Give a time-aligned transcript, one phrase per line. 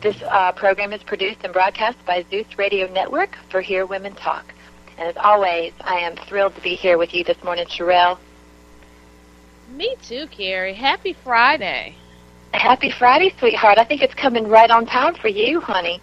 [0.00, 4.44] This uh, program is produced and broadcast by Zeus Radio Network for Hear Women Talk.
[4.98, 8.18] And as always, I am thrilled to be here with you this morning, Sherelle.
[9.70, 10.74] Me too, Carrie.
[10.74, 11.94] Happy Friday.
[12.52, 13.78] Happy Friday, sweetheart.
[13.78, 16.00] I think it's coming right on time for you, honey.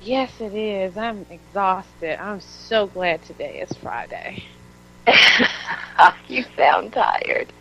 [0.00, 0.96] Yes, it is.
[0.96, 2.20] I'm exhausted.
[2.20, 4.44] I'm so glad today is Friday.
[6.28, 7.52] you sound tired.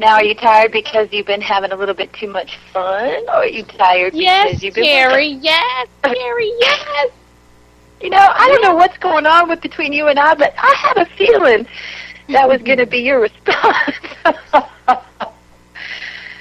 [0.00, 3.36] Now, are you tired because you've been having a little bit too much fun, or
[3.36, 4.84] are you tired yes, because you've been?
[4.84, 7.10] Carrie, yes, Carrie, yes.
[8.00, 10.74] You know, I don't know what's going on with between you and I, but I
[10.76, 11.66] had a feeling
[12.28, 13.96] that was going to be your response.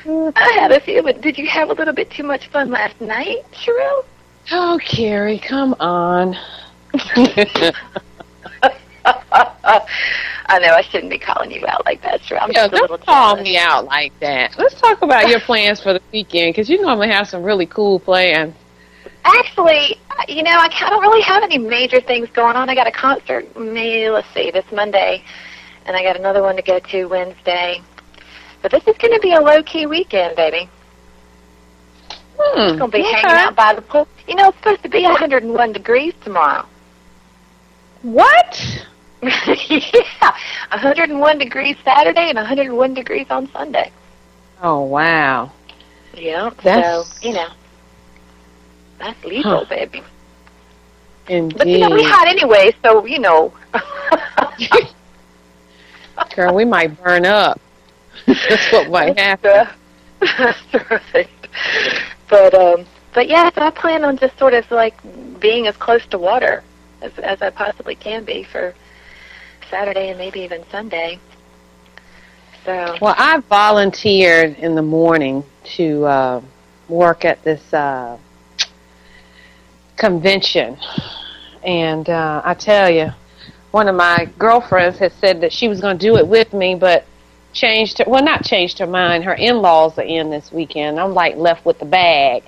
[0.03, 1.21] I had a feeling.
[1.21, 4.05] Did you have a little bit too much fun last night, Sherelle?
[4.51, 6.35] Oh, Carrie, come on.
[9.05, 12.41] I know I shouldn't be calling you out like that, Sherelle.
[12.43, 14.57] I'm Yo, just a little don't call me out like that.
[14.57, 17.99] Let's talk about your plans for the weekend, because you normally have some really cool
[17.99, 18.55] plans.
[19.23, 22.69] Actually, you know, I don't really have any major things going on.
[22.69, 25.23] I got a concert, maybe, let's see, this Monday,
[25.85, 27.81] and I got another one to go to Wednesday.
[28.61, 30.69] But this is going to be a low-key weekend, baby.
[32.39, 32.59] Hmm.
[32.59, 34.07] I'm going to be hanging out by the pool.
[34.27, 36.67] You know, it's supposed to be 101 degrees tomorrow.
[38.01, 38.87] What?
[39.69, 40.35] yeah,
[40.71, 43.91] 101 degrees Saturday and 101 degrees on Sunday.
[44.61, 45.51] Oh, wow.
[46.13, 47.47] Yeah, That's- so, you know,
[48.99, 49.65] that's lethal, Huh.
[49.69, 50.03] baby.
[51.27, 51.57] Indeed.
[51.57, 53.53] But, you know, we hot anyway, so, you know.
[56.35, 57.59] Girl, we might burn up.
[58.27, 59.67] That's what might happen.
[60.19, 61.47] That's perfect.
[62.29, 64.95] But um but yeah, so I plan on just sort of like
[65.39, 66.63] being as close to water
[67.01, 68.73] as as I possibly can be for
[69.71, 71.17] Saturday and maybe even Sunday.
[72.65, 75.43] So Well, I volunteered in the morning
[75.77, 76.41] to uh,
[76.89, 78.17] work at this uh,
[79.95, 80.77] convention,
[81.63, 83.11] and uh, I tell you,
[83.71, 86.75] one of my girlfriends had said that she was going to do it with me,
[86.75, 87.05] but
[87.53, 88.05] changed her.
[88.05, 89.23] Well, not changed her mind.
[89.23, 90.99] Her in-laws are in this weekend.
[90.99, 92.43] I'm like left with the bag,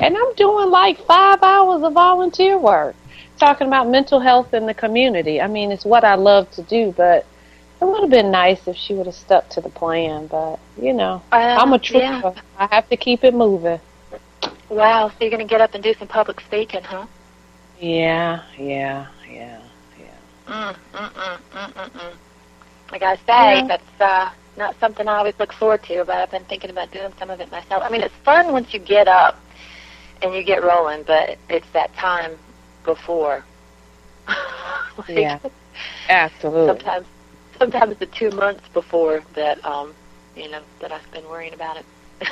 [0.00, 2.94] and I'm doing like five hours of volunteer work,
[3.38, 5.40] talking about mental health in the community.
[5.40, 7.26] I mean, it's what I love to do, but
[7.80, 10.92] it would have been nice if she would have stuck to the plan, but you
[10.92, 12.32] know, uh, I'm a trooper.
[12.34, 12.42] Yeah.
[12.58, 13.80] I have to keep it moving.
[14.68, 17.06] Wow, so you're gonna get up and do some public speaking, huh?
[17.80, 19.60] Yeah, yeah, yeah,
[19.98, 20.14] yeah.
[20.46, 22.14] Mm, mm, mm, mm, mm, mm.
[22.90, 23.22] Like I say,
[23.58, 23.66] Yeah.
[23.68, 27.12] that's uh, not something I always look forward to, but I've been thinking about doing
[27.18, 27.82] some of it myself.
[27.84, 29.38] I mean, it's fun once you get up
[30.20, 32.36] and you get rolling, but it's that time
[32.88, 33.44] before.
[34.98, 35.38] Like, Yeah.
[36.08, 36.66] Absolutely.
[36.66, 37.06] Sometimes,
[37.58, 39.94] sometimes the two months before that, um,
[40.34, 41.84] you know, that I spend worrying about it.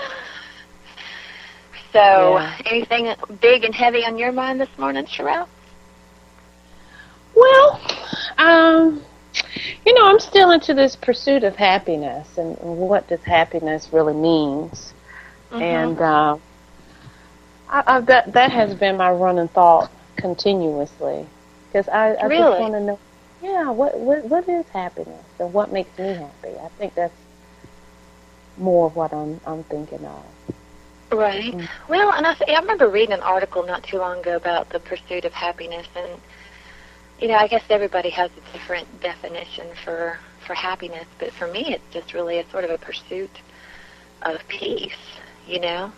[1.92, 2.56] so, Yeah.
[2.66, 5.46] anything big and heavy on your mind this morning, Sherelle?
[7.36, 7.80] Well,
[8.38, 9.02] um,
[9.84, 14.14] you know, I'm still into this pursuit of happiness and, and what does happiness really
[14.14, 14.92] means.
[15.52, 15.62] Mm-hmm.
[15.62, 16.38] And uh,
[17.68, 21.26] I, I, that that has been my running thought continuously
[21.68, 22.50] because I, I Really?
[22.50, 22.98] just want to know,
[23.42, 26.56] yeah, what, what what is happiness and what makes me happy?
[26.58, 27.14] I think that's
[28.56, 30.24] more of what I'm I'm thinking of.
[31.12, 31.54] Right.
[31.54, 31.68] Mm.
[31.88, 35.24] Well, and I, I remember reading an article not too long ago about the pursuit
[35.24, 36.20] of happiness, and
[37.20, 41.72] you know, I guess everybody has a different definition for for happiness, but for me,
[41.74, 43.30] it's just really a sort of a pursuit
[44.22, 44.96] of peace.
[45.46, 45.92] You know,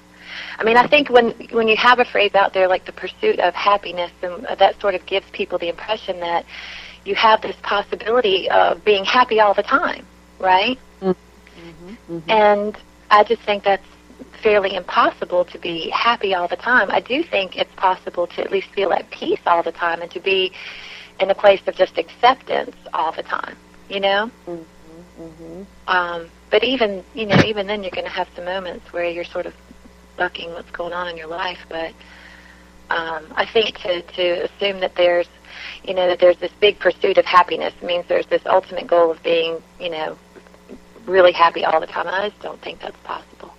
[0.59, 3.39] I mean, I think when when you have a phrase out there like the pursuit
[3.41, 6.45] of happiness, and that sort of gives people the impression that
[7.05, 10.07] you have this possibility of being happy all the time,
[10.39, 10.79] right?
[11.01, 12.31] Mm-hmm.
[12.31, 12.77] And
[13.11, 13.87] I just think that's
[14.43, 16.91] fairly impossible to be happy all the time.
[16.91, 20.11] I do think it's possible to at least feel at peace all the time and
[20.13, 20.53] to be
[21.21, 23.57] in a place of just acceptance all the time,
[23.89, 24.31] you know?
[24.47, 25.63] Mm-hmm.
[25.89, 29.25] Um, but even, you know, even then you're going to have some moments where you're
[29.25, 29.55] sort of
[30.19, 31.59] bucking what's going on in your life.
[31.69, 31.93] But
[32.91, 35.29] um, I think to, to assume that there's,
[35.85, 39.23] you know, that there's this big pursuit of happiness means there's this ultimate goal of
[39.23, 40.19] being, you know,
[41.07, 42.07] really happy all the time.
[42.07, 43.55] I just don't think that's possible.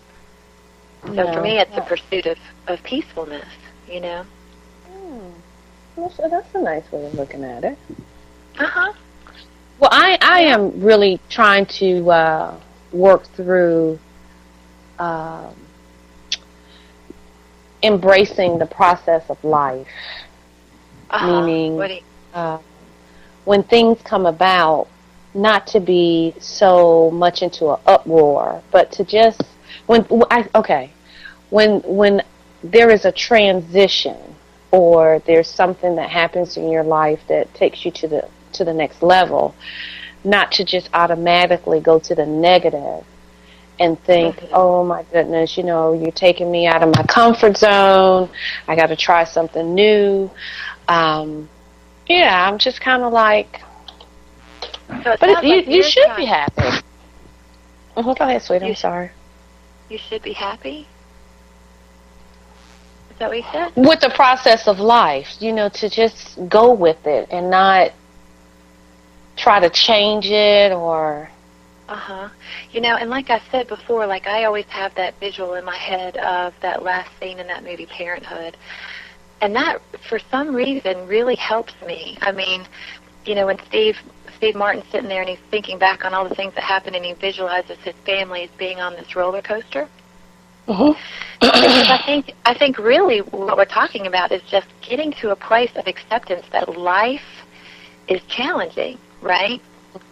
[1.06, 3.48] So for me, it's a pursuit of, of peacefulness,
[3.88, 4.26] you know?
[4.92, 5.30] Hmm.
[5.96, 7.78] That's, that's a nice way of looking at it.
[8.60, 8.94] Uh-huh.
[9.80, 12.60] Well, I, I am really trying to uh,
[12.92, 13.98] work through
[15.00, 15.56] um,
[17.84, 19.88] embracing the process of life.
[21.10, 21.42] uh-huh.
[21.42, 22.00] Meaning- you,
[22.34, 22.60] Uh,
[23.46, 24.88] when things come about,
[25.34, 29.42] not to be so much into an uproar, but to just
[29.88, 30.92] when I okay,
[31.50, 32.22] when when
[32.64, 34.18] there is a transition
[34.72, 38.74] or there's something that happens in your life that takes you to the to the
[38.74, 39.56] next level,
[40.24, 43.04] not to just automatically go to the negative
[43.80, 44.54] and think, mm-hmm.
[44.54, 48.30] oh my goodness, you know, you're taking me out of my comfort zone.
[48.68, 50.30] I got to try something new.
[50.88, 51.50] Um,
[52.08, 53.62] yeah, I'm just kind of like,
[55.04, 56.62] so but it, you, like you should be happy.
[57.96, 58.12] Mm-hmm.
[58.14, 58.64] Go ahead, sweet.
[58.64, 59.12] I'm sorry.
[59.90, 60.88] You should be happy.
[63.12, 63.74] Is that what you said?
[63.76, 67.92] With the process of life, you know, to just go with it and not
[69.36, 71.30] try to change it or
[71.90, 72.30] uh huh.
[72.72, 75.76] You know, and like I said before, like I always have that visual in my
[75.76, 78.56] head of that last scene in that movie Parenthood.
[79.42, 82.18] And that for some reason really helps me.
[82.22, 82.68] I mean,
[83.26, 83.96] you know, when Steve
[84.38, 87.04] Steve Martin's sitting there and he's thinking back on all the things that happened and
[87.04, 89.90] he visualizes his family as being on this roller coaster.
[90.68, 90.94] Uh-huh.
[91.42, 95.36] because I think I think really what we're talking about is just getting to a
[95.36, 97.26] place of acceptance that life
[98.08, 99.60] is challenging, right?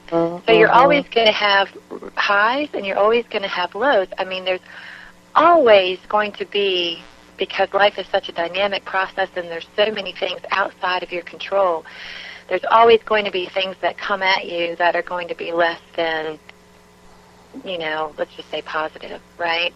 [0.10, 0.46] Mm-hmm.
[0.46, 1.70] So you're always going to have
[2.16, 4.08] highs and you're always going to have lows.
[4.18, 4.62] I mean, there's
[5.36, 7.02] always going to be
[7.38, 11.24] because life is such a dynamic process and there's so many things outside of your
[11.24, 11.86] control.
[12.50, 15.52] There's always going to be things that come at you that are going to be
[15.52, 16.40] less than,
[17.64, 19.74] you know, let's just say positive, right?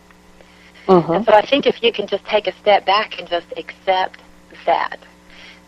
[0.88, 1.12] Mm-hmm.
[1.12, 4.22] And so I think if you can just take a step back and just accept
[4.66, 4.98] that,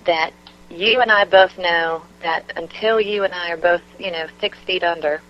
[0.06, 0.32] that
[0.74, 4.58] you and I both know that until you and I are both, you know, six
[4.60, 5.22] feet under,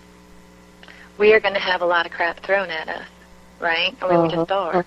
[1.18, 3.08] we are going to have a lot of crap thrown at us,
[3.60, 3.94] right?
[4.02, 4.78] I mean, we just uh-huh.
[4.78, 4.86] are.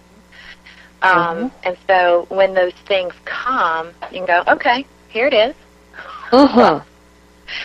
[1.02, 1.58] Um, mm-hmm.
[1.64, 5.56] And so when those things come, you can go, okay, here it is.
[6.32, 6.82] Uh-huh.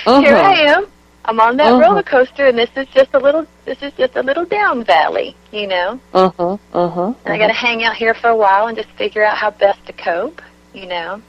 [0.06, 0.20] Uh-huh.
[0.20, 0.86] Here I am.
[1.24, 1.80] I'm on that uh-huh.
[1.80, 3.46] roller coaster, and this is just a little.
[3.64, 6.00] This is just a little down valley, you know.
[6.14, 6.56] Uh huh.
[6.72, 7.14] Uh huh.
[7.24, 9.50] And I got to hang out here for a while and just figure out how
[9.50, 10.40] best to cope,
[10.72, 11.20] you know.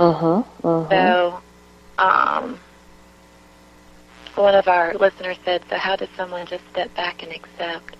[0.00, 0.88] Uh-huh, uh-huh.
[0.88, 1.40] So,
[2.02, 2.58] um,
[4.34, 7.96] one of our listeners said, so how does someone just step back and accept?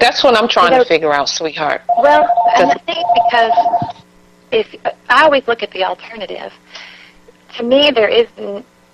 [0.00, 1.82] That's what I'm trying you know, to figure out, sweetheart.
[1.98, 2.26] Well,
[2.56, 3.52] and I think because
[4.52, 4.74] if
[5.10, 6.50] I always look at the alternative,
[7.58, 8.26] to me there is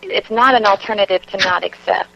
[0.02, 2.10] it's not an alternative to not accept.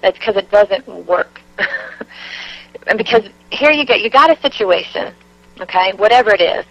[0.00, 1.42] That's because it doesn't work.
[2.86, 5.14] and because here you go, you got a situation,
[5.60, 6.64] okay, whatever it is,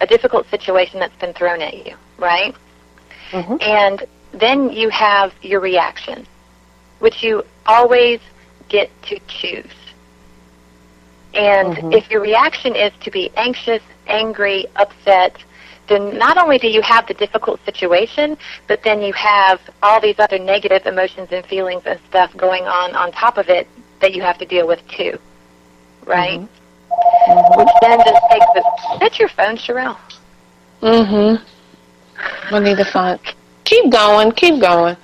[0.00, 2.54] a difficult situation that's been thrown at you, right?
[3.30, 3.56] Mm-hmm.
[3.60, 6.26] And then you have your reaction,
[6.98, 8.20] which you always
[8.68, 9.72] get to choose.
[11.34, 11.92] And mm-hmm.
[11.92, 15.36] if your reaction is to be anxious, angry, upset,
[15.88, 20.18] then not only do you have the difficult situation, but then you have all these
[20.18, 23.68] other negative emotions and feelings and stuff going on on top of it
[24.00, 25.18] that you have to deal with too.
[26.04, 26.40] Right?
[26.40, 26.65] Mm-hmm.
[27.28, 27.58] Mm-hmm.
[27.58, 28.98] Which then just takes the.
[29.00, 29.98] That's your phone, Sherelle.
[30.82, 32.54] Mm-hmm.
[32.54, 33.18] I need the phone.
[33.64, 34.32] Keep going.
[34.32, 34.96] Keep going.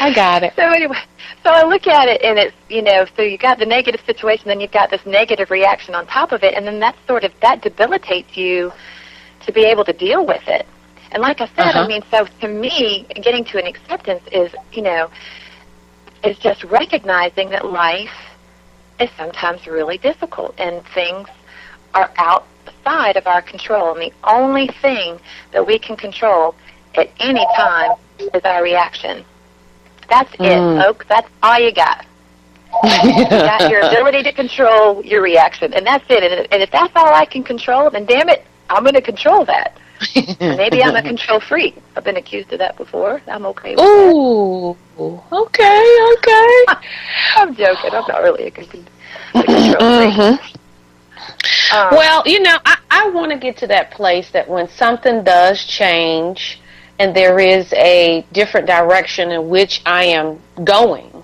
[0.00, 0.52] I got it.
[0.56, 0.98] So anyway,
[1.42, 4.48] so I look at it and it's you know so you got the negative situation,
[4.48, 7.32] then you've got this negative reaction on top of it, and then that sort of
[7.42, 8.72] that debilitates you
[9.46, 10.66] to be able to deal with it.
[11.12, 11.84] And like I said, uh-huh.
[11.84, 15.10] I mean, so to me, getting to an acceptance is you know
[16.24, 18.10] is just recognizing that life
[19.00, 21.28] is sometimes really difficult and things
[21.94, 23.92] are outside of our control.
[23.94, 25.18] And the only thing
[25.52, 26.54] that we can control
[26.94, 27.92] at any time
[28.34, 29.24] is our reaction.
[30.08, 30.78] That's mm.
[30.78, 31.06] it, folks.
[31.08, 32.06] That's all you got.
[33.04, 36.22] you got your ability to control your reaction, and that's it.
[36.22, 39.44] And, and if that's all I can control, then damn it, I'm going to control
[39.46, 39.78] that.
[40.40, 41.76] Maybe I'm a control freak.
[41.96, 43.20] I've been accused of that before.
[43.26, 45.02] I'm okay with Ooh, that.
[45.02, 46.64] Ooh, okay, okay.
[47.36, 47.90] I'm joking.
[47.92, 48.84] I'm not really a control
[49.34, 50.54] mm-hmm.
[51.74, 55.22] Um, well, you know, I, I want to get to that place that when something
[55.24, 56.60] does change
[56.98, 61.22] and there is a different direction in which I am going,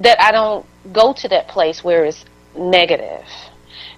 [0.00, 2.24] that I don't go to that place where it's
[2.56, 3.26] negative.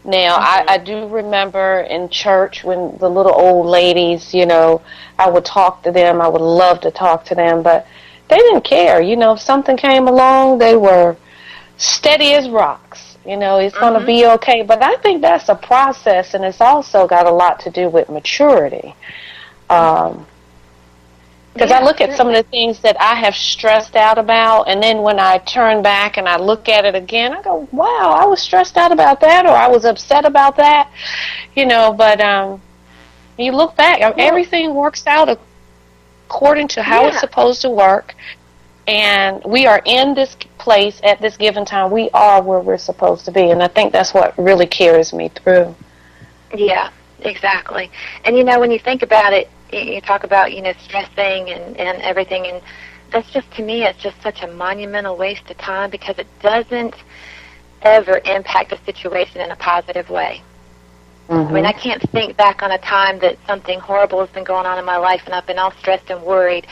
[0.04, 0.70] Now, mm-hmm.
[0.70, 4.80] I, I do remember in church when the little old ladies, you know,
[5.18, 6.20] I would talk to them.
[6.20, 7.86] I would love to talk to them, but
[8.28, 9.00] they didn't care.
[9.00, 11.16] You know, if something came along, they were
[11.76, 13.84] steady as rocks you know, it's mm-hmm.
[13.84, 14.62] going to be okay.
[14.62, 18.08] But I think that's a process, and it's also got a lot to do with
[18.08, 18.94] maturity.
[19.68, 20.26] Um,
[21.54, 24.64] because yeah, I look at some of the things that I have stressed out about,
[24.68, 28.16] and then when I turn back and I look at it again, I go, "Wow,
[28.16, 30.90] I was stressed out about that, or I was upset about that,"
[31.56, 31.92] you know.
[31.92, 32.60] But um,
[33.36, 35.36] you look back, everything works out
[36.26, 37.08] according to how yeah.
[37.08, 38.14] it's supposed to work,
[38.86, 41.90] and we are in this place at this given time.
[41.90, 45.28] We are where we're supposed to be, and I think that's what really carries me
[45.28, 45.74] through.
[46.54, 46.90] Yeah,
[47.20, 47.90] exactly.
[48.24, 51.76] And you know, when you think about it, you talk about you know stressing and
[51.76, 52.62] and everything, and
[53.10, 56.94] that's just to me, it's just such a monumental waste of time because it doesn't
[57.82, 60.42] ever impact a situation in a positive way.
[61.28, 61.48] Mm-hmm.
[61.48, 64.64] I mean, I can't think back on a time that something horrible has been going
[64.64, 66.66] on in my life and I've been all stressed and worried.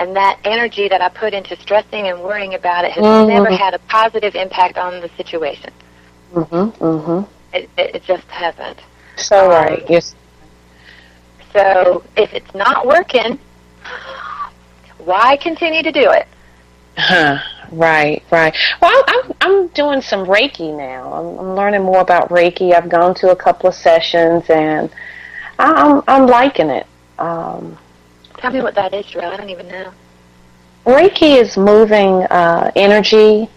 [0.00, 3.28] And that energy that I put into stressing and worrying about it has Mhm.
[3.28, 5.70] never had a positive impact on the situation.
[6.34, 6.72] Mhm.
[6.78, 7.28] Mhm.
[7.52, 8.78] It, it, it just hasn't.
[9.20, 9.84] So Um, right.
[9.88, 10.14] Yes.
[11.52, 13.38] So if it's not working,
[14.98, 16.26] why continue to do it?
[16.96, 17.38] Huh.
[17.72, 18.22] Right.
[18.30, 18.54] Right.
[18.82, 21.12] Well, I'm I'm doing some Reiki now.
[21.12, 22.74] I'm, I'm learning more about Reiki.
[22.74, 24.90] I've gone to a couple of sessions and
[25.58, 26.86] I'm I'm liking it.
[27.18, 27.78] Um,
[28.38, 29.20] Tell me what that is, Drew.
[29.20, 29.92] I don't even know.
[30.86, 33.48] Reiki is moving uh, energy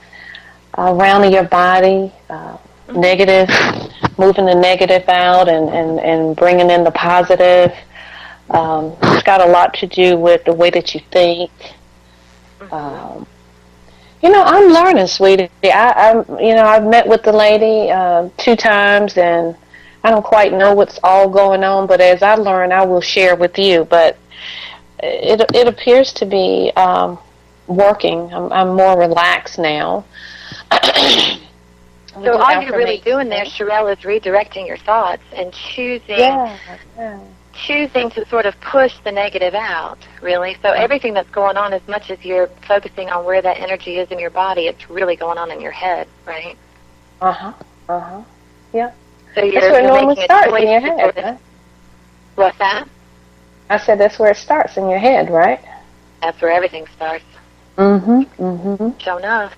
[0.78, 2.58] around your body, uh,
[2.94, 3.48] negative,
[4.18, 7.74] moving the negative out and, and, and bringing in the positive.
[8.50, 11.52] Um, it's got a lot to do with the way that you think.
[12.72, 13.26] Um,
[14.22, 15.50] you know, I'm learning, sweetie.
[15.64, 19.56] I, I'm, you know, I've met with the lady uh, two times, and
[20.04, 21.88] I don't quite know what's all going on.
[21.88, 23.86] But as I learn, I will share with you.
[23.86, 24.18] But
[25.00, 27.20] it it appears to be um,
[27.68, 28.34] working.
[28.34, 30.06] I'm, I'm more relaxed now.
[32.14, 36.58] So all you're really doing there, Sherelle, is redirecting your thoughts and choosing Yeah,
[36.98, 37.20] yeah.
[37.54, 40.56] choosing to sort of push the negative out, really.
[40.62, 44.12] So everything that's going on, as much as you're focusing on where that energy is
[44.12, 46.56] in your body, it's really going on in your head, right?
[47.22, 47.54] Uh huh.
[47.90, 48.22] Uh huh.
[48.74, 48.92] Yeah.
[49.34, 51.00] So you're, That's where it you're normally starts in your head.
[51.00, 51.38] sort of- Right?
[52.36, 52.88] What's that?
[53.70, 55.60] I said that's where it starts in your head, right?
[56.22, 57.26] That's where everything starts.
[57.78, 58.22] Mm-hmm.
[58.44, 58.98] Mm-hmm.
[59.00, 59.56] Sure enough.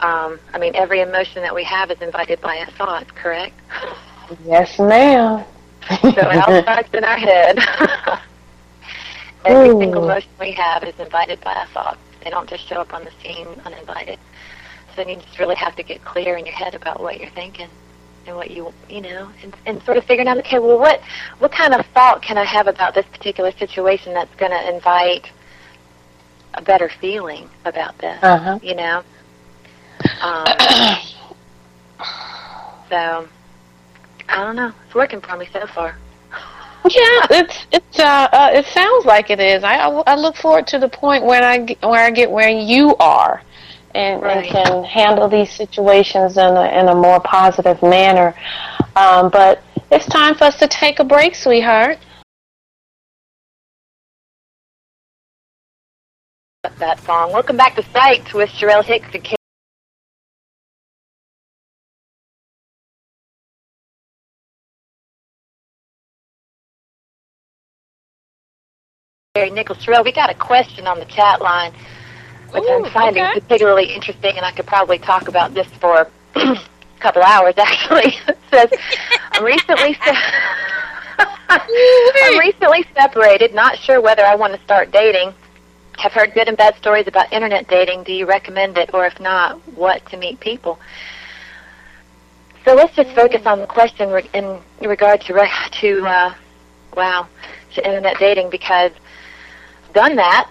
[0.00, 3.60] Um, I mean, every emotion that we have is invited by a thought, correct?
[4.44, 5.44] Yes, ma'am.
[6.02, 7.58] So it all starts in our head.
[9.44, 9.80] Every Ooh.
[9.80, 11.98] single emotion we have is invited by a thought.
[12.22, 14.18] They don't just show up on the scene uninvited.
[14.94, 17.68] So you just really have to get clear in your head about what you're thinking
[18.26, 21.00] and what you you know, and, and sort of figuring out, okay, well, what
[21.38, 25.30] what kind of thought can I have about this particular situation that's going to invite
[26.54, 28.18] a better feeling about this?
[28.22, 28.58] Uh huh.
[28.62, 29.02] You know.
[30.20, 30.46] Um,
[32.88, 33.28] so
[34.28, 34.72] I don't know.
[34.86, 35.96] It's working for me so far.
[36.84, 39.62] Yeah, it's it's uh, uh it sounds like it is.
[39.64, 42.48] I I I look forward to the point when I get, where I get where
[42.48, 43.42] you are,
[43.94, 44.38] and, Right.
[44.38, 48.34] and can handle these situations in a in a more positive manner.
[48.96, 49.60] Um, but
[49.90, 51.98] it's time for us to take a break, sweetheart.
[56.78, 57.32] that song.
[57.32, 59.10] Welcome back to Psyched with Sherelle Hicks
[69.58, 69.78] Nichols.
[69.78, 71.72] Sherelle, we got a question on the chat line,
[72.50, 73.40] which Ooh, I'm finding okay.
[73.40, 76.56] particularly interesting, and I could probably talk about this for a
[77.00, 78.14] couple hours, actually.
[78.28, 78.70] it says,
[79.32, 79.98] I'm recently...
[81.50, 85.32] I'm recently separated, not sure whether I want to start dating.
[85.96, 88.04] Have heard good and bad stories about internet dating.
[88.04, 90.78] Do you recommend it, or if not, what to meet people?
[92.64, 95.50] So let's just focus on the question re- in regard to re-
[95.80, 96.34] to uh,
[96.94, 97.26] wow
[97.74, 98.92] to internet dating because
[99.92, 100.50] done that.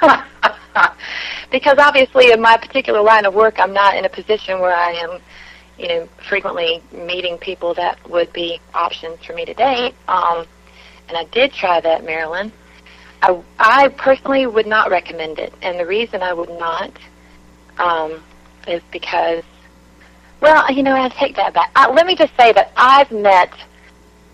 [1.50, 4.92] because obviously, in my particular line of work, I'm not in a position where I
[4.92, 5.20] am,
[5.78, 9.94] you know, frequently meeting people that would be options for me to date.
[10.08, 10.46] Um,
[11.08, 12.52] and I did try that, Marilyn.
[13.22, 16.92] I, I personally would not recommend it, and the reason I would not
[17.78, 18.22] um,
[18.68, 19.42] is because,
[20.40, 21.70] well, you know, I take that back.
[21.74, 23.52] Uh, let me just say that I've met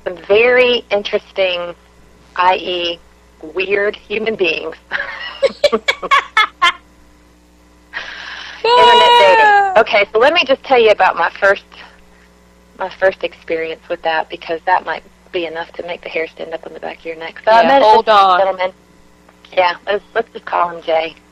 [0.04, 1.74] some very interesting,
[2.36, 2.98] i.e.,
[3.42, 4.76] weird human beings.
[8.64, 9.82] Internet dating.
[9.82, 11.64] Okay, so let me just tell you about my first
[12.78, 16.52] my first experience with that because that might be enough to make the hair stand
[16.54, 17.40] up on the back of your neck.
[17.44, 18.40] So I met hold on.
[18.40, 18.72] gentleman.
[19.52, 21.14] Yeah, let's let's just call him Jay.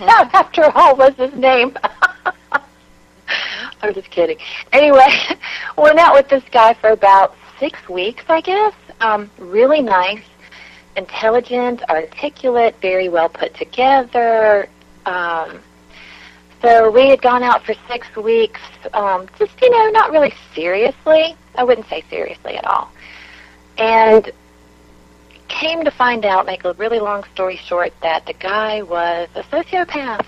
[0.00, 1.76] That, after all, was his name.
[3.82, 4.38] I'm just kidding.
[4.72, 5.06] Anyway,
[5.76, 8.74] went out with this guy for about six weeks, I guess.
[9.00, 10.22] Um, really nice,
[10.96, 14.68] intelligent, articulate, very well put together.
[15.06, 15.60] Um,
[16.60, 18.60] so we had gone out for six weeks,
[18.92, 21.34] um, just you know, not really seriously.
[21.56, 22.90] I wouldn't say seriously at all.
[23.78, 24.30] And
[25.48, 29.42] came to find out, make a really long story short, that the guy was a
[29.44, 30.24] sociopath.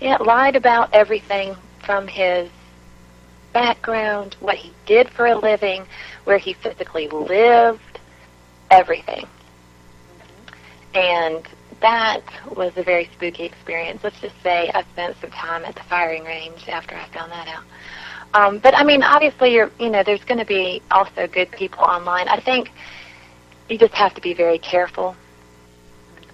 [0.00, 2.48] Yeah, lied about everything from his
[3.52, 5.84] background, what he did for a living,
[6.24, 7.89] where he physically lived,
[8.70, 9.26] everything.
[10.94, 11.46] And
[11.80, 12.22] that
[12.54, 14.00] was a very spooky experience.
[14.02, 17.48] Let's just say I spent some time at the firing range after I found that
[17.48, 17.64] out.
[18.32, 21.80] Um, but I mean, obviously, you're you know, there's going to be also good people
[21.80, 22.28] online.
[22.28, 22.70] I think
[23.68, 25.16] you just have to be very careful.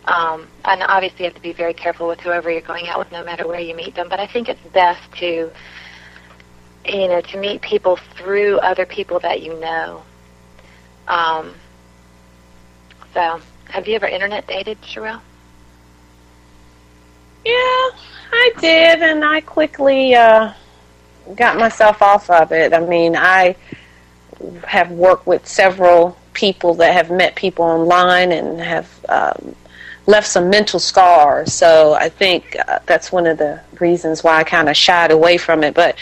[0.05, 3.11] Um, and obviously, you have to be very careful with whoever you're going out with,
[3.13, 4.09] no matter where you meet them.
[4.09, 5.51] But I think it's best to,
[6.85, 10.03] you know, to meet people through other people that you know.
[11.09, 11.55] Um,
[13.17, 15.23] so, have you ever internet dated, Sherelle?
[17.47, 17.89] Yeah,
[18.31, 20.53] I did, and I quickly uh,
[21.35, 22.75] got myself off of it.
[22.75, 23.57] I mean, I
[24.67, 29.57] have worked with several people that have met people online and have um,
[30.07, 31.55] left some mental scars.
[31.55, 35.39] So I think uh, that's one of the reasons why I kind of shied away
[35.39, 35.73] from it.
[35.73, 35.97] But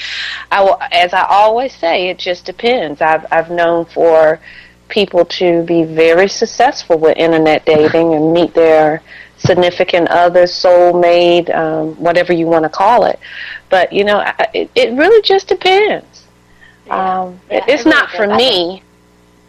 [0.51, 3.01] I as I always say, it just depends.
[3.01, 4.41] I've I've known for
[4.99, 9.03] people to be very successful with internet dating and meet their
[9.37, 13.19] significant other, soulmate, um, whatever you want to call it.
[13.69, 14.19] But you know,
[14.55, 16.07] it, it really just depends.
[16.87, 17.23] Yeah.
[17.23, 18.25] Um, Yeah, it- it's it really not for.
[18.33, 18.83] I me.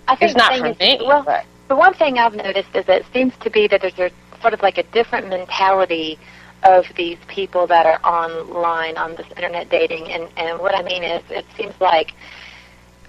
[0.08, 0.92] I think It's not for is, me.
[1.10, 4.00] Well, but the one thing I've noticed is that it seems to be that there's
[4.00, 4.12] a
[4.42, 6.18] sort of like a different mentality
[6.64, 11.04] of these people that are online on this internet dating, and and what I mean
[11.04, 12.14] is, it seems like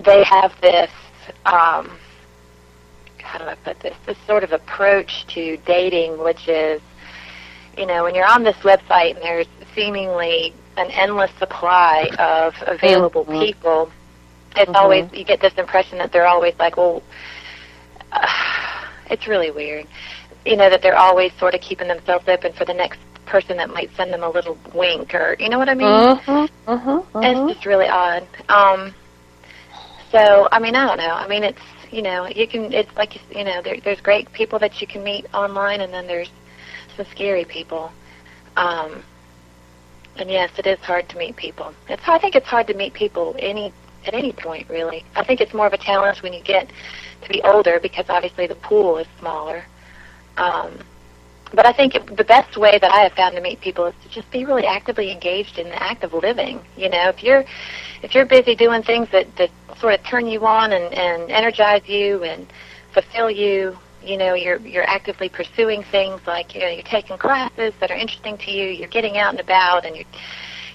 [0.09, 0.91] they have this.
[1.47, 1.91] Um,
[3.27, 3.97] how do I put this?
[4.07, 6.81] This sort of approach to dating, which is,
[7.77, 13.25] you know, when you're on this website and there's seemingly an endless supply of available
[13.25, 13.41] Mhm.
[13.41, 13.91] people,
[14.57, 14.77] it's Mhm.
[14.77, 17.03] always you get this impression that they're always like, well,
[18.13, 18.29] uh,
[19.11, 19.87] it's really weird,
[20.45, 23.69] you know, that they're always sort of keeping themselves open for the next person that
[23.69, 25.89] might send them a little wink or, you know what I mean?
[25.89, 27.39] Mhm, mhm, And.
[27.39, 28.27] It's just really odd.
[28.49, 28.95] Um,
[30.13, 31.13] so, I mean, I don't know.
[31.13, 32.73] I mean, it's you know, you can.
[32.73, 35.93] It's like you you know, there, there's great people that you can meet online, and
[35.93, 36.31] then there's
[36.97, 37.93] some scary people.
[38.57, 39.03] Um,
[40.17, 41.75] and yes, it is hard to meet people.
[41.89, 43.73] It's I think it's hard to meet people any
[44.07, 45.05] at any point really.
[45.15, 46.71] I think it's more of a challenge when you get
[47.23, 49.65] to be older because obviously the pool is smaller.
[50.37, 50.79] Um,
[51.53, 53.95] but I think it, the best way that I have found to meet people is
[54.03, 56.61] to just be really actively engaged in the act of living.
[56.77, 57.45] You know, if you're
[58.03, 61.89] if you're busy doing things that, that sort of turn you on and, and energize
[61.89, 62.47] you and
[62.93, 67.73] fulfill you, you know, you're you're actively pursuing things like you know you're taking classes
[67.81, 70.07] that are interesting to you, you're getting out and about, and you're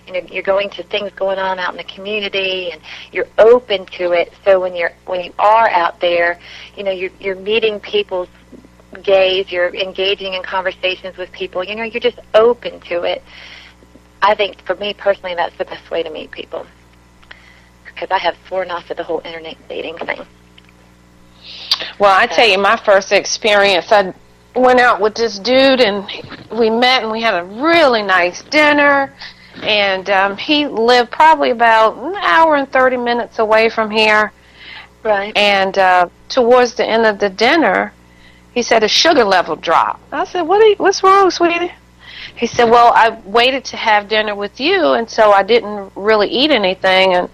[0.07, 2.81] you know you're going to things going on out in the community, and
[3.11, 4.33] you're open to it.
[4.45, 6.39] So when you're when you are out there,
[6.75, 8.29] you know you're you're meeting people's
[9.03, 11.63] gaze, you're engaging in conversations with people.
[11.63, 13.23] You know, you're just open to it.
[14.21, 16.65] I think for me personally, that's the best way to meet people
[17.85, 20.21] because I have sworn off of the whole internet dating thing.
[21.99, 24.13] Well, I tell you, my first experience, I
[24.55, 26.05] went out with this dude, and
[26.51, 29.13] we met, and we had a really nice dinner.
[29.61, 34.31] And um, he lived probably about an hour and thirty minutes away from here.
[35.03, 35.35] Right.
[35.35, 37.93] And uh, towards the end of the dinner,
[38.53, 40.01] he said his sugar level dropped.
[40.11, 40.59] I said, "What?
[40.59, 41.71] You, what's wrong, sweetie?"
[42.35, 46.27] He said, "Well, I waited to have dinner with you, and so I didn't really
[46.27, 47.29] eat anything, and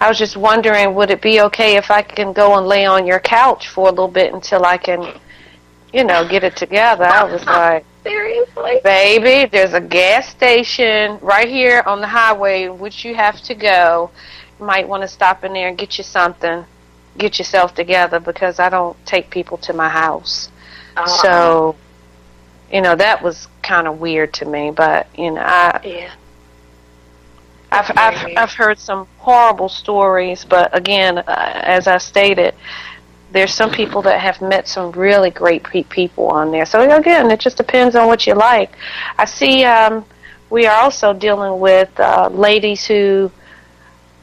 [0.00, 3.06] I was just wondering, would it be okay if I can go and lay on
[3.06, 5.18] your couch for a little bit until I can,
[5.92, 8.80] you know, get it together?" I was like, Seriously.
[8.82, 13.54] "Baby, there's a gas station right here on the highway in which you have to
[13.54, 14.10] go.
[14.58, 16.64] You might want to stop in there and get you something."
[17.16, 20.50] Get yourself together because I don't take people to my house.
[20.96, 21.76] Uh, So,
[22.72, 24.70] you know, that was kind of weird to me.
[24.70, 26.10] But you know, I, yeah.
[27.70, 28.32] I've I've.
[28.36, 30.44] I've heard some horrible stories.
[30.44, 31.24] But again, uh,
[31.64, 32.54] as I stated,
[33.32, 36.64] there's some people that have met some really great pe- people on there.
[36.66, 38.70] So again, it just depends on what you like.
[39.18, 39.64] I see.
[39.64, 40.04] Um,
[40.50, 43.30] we are also dealing with uh, ladies who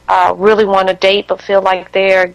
[0.08, 2.34] uh, really want to date but feel like they're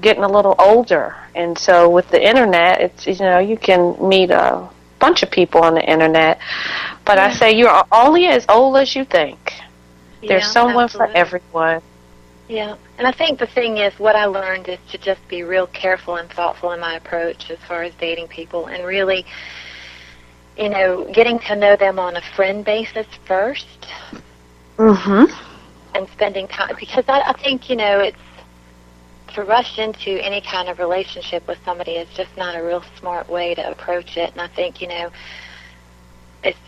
[0.00, 4.30] getting a little older, and so with the internet, it's you know you can meet
[4.30, 4.68] a
[5.00, 6.38] bunch of people on the internet.
[7.04, 9.38] But I say you're only as old as you think.
[10.26, 11.80] There's Yeah, someone for everyone.
[12.48, 15.66] Yeah, and I think the thing is, what I learned is to just be real
[15.66, 19.24] careful and thoughtful in my approach as far as dating people, and really,
[20.56, 23.86] you know, getting to know them on a friend basis first,
[24.78, 25.24] Mm-hmm.
[25.94, 28.23] and spending time because I, I think you know it's
[29.34, 33.28] to rush into any kind of relationship with somebody is just not a real smart
[33.28, 35.10] way to approach it, and I think you know
[36.42, 36.58] it's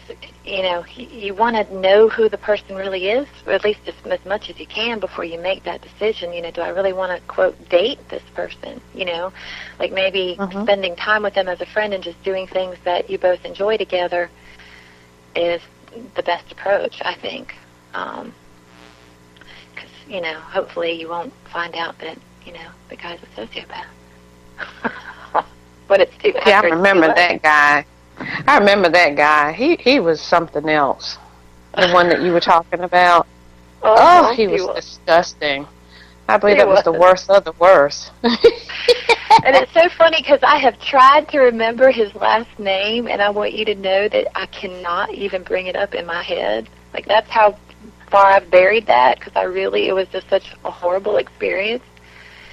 [0.44, 3.94] you know you, want to know who the person really is, or at least as,
[4.10, 6.32] as much as you can before you make that decision.
[6.32, 8.80] You know, do I really want to quote date this person?
[8.94, 9.32] You know,
[9.78, 10.62] like maybe Mhm.
[10.62, 13.76] spending time with them as a friend and just doing things that you both enjoy
[13.76, 14.30] together
[15.34, 15.60] is
[16.14, 17.54] the best approach, I think.
[17.94, 18.34] Um
[19.76, 23.86] 'cause you know, hopefully you won't find out that you know the guy's a sociopath.
[25.88, 26.32] but it's too.
[26.34, 27.86] Yeah, I after it's too remember that guy.
[28.46, 29.52] I remember that guy.
[29.52, 31.18] He he was something else.
[31.76, 33.26] The one that you were talking about.
[33.82, 35.66] Oh, oh, he was disgusting.
[36.28, 38.10] I believe He that was the worst of the worst.
[38.22, 43.30] and it's so funny because I have tried to remember his last name, and I
[43.30, 46.68] want you to know that I cannot even bring it up in my head.
[46.92, 47.58] Like that's how
[48.10, 51.84] far I've buried that because I really it was just such a horrible experience.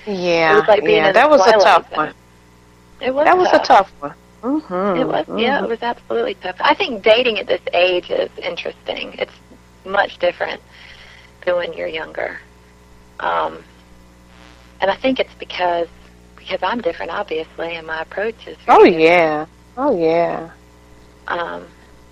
[0.08, 1.98] Yeah, was like yeah, that was a tough zone.
[1.98, 2.13] one.
[3.02, 3.63] It was That was tough.
[3.63, 4.13] a tough one.
[4.42, 5.00] Mm-hmm.
[5.02, 6.56] It was yeah, it was absolutely tough.
[6.60, 9.13] I think dating at this age is interesting.
[9.13, 9.32] It's
[9.86, 10.62] much different
[11.46, 12.39] than when you're younger.
[13.20, 13.63] Um,
[14.82, 15.88] and I think it's because
[16.36, 18.58] because I'm different, obviously, and my approach is.
[18.68, 19.00] Oh different.
[19.02, 19.46] yeah.
[19.78, 20.50] Oh yeah.
[21.28, 21.66] Um,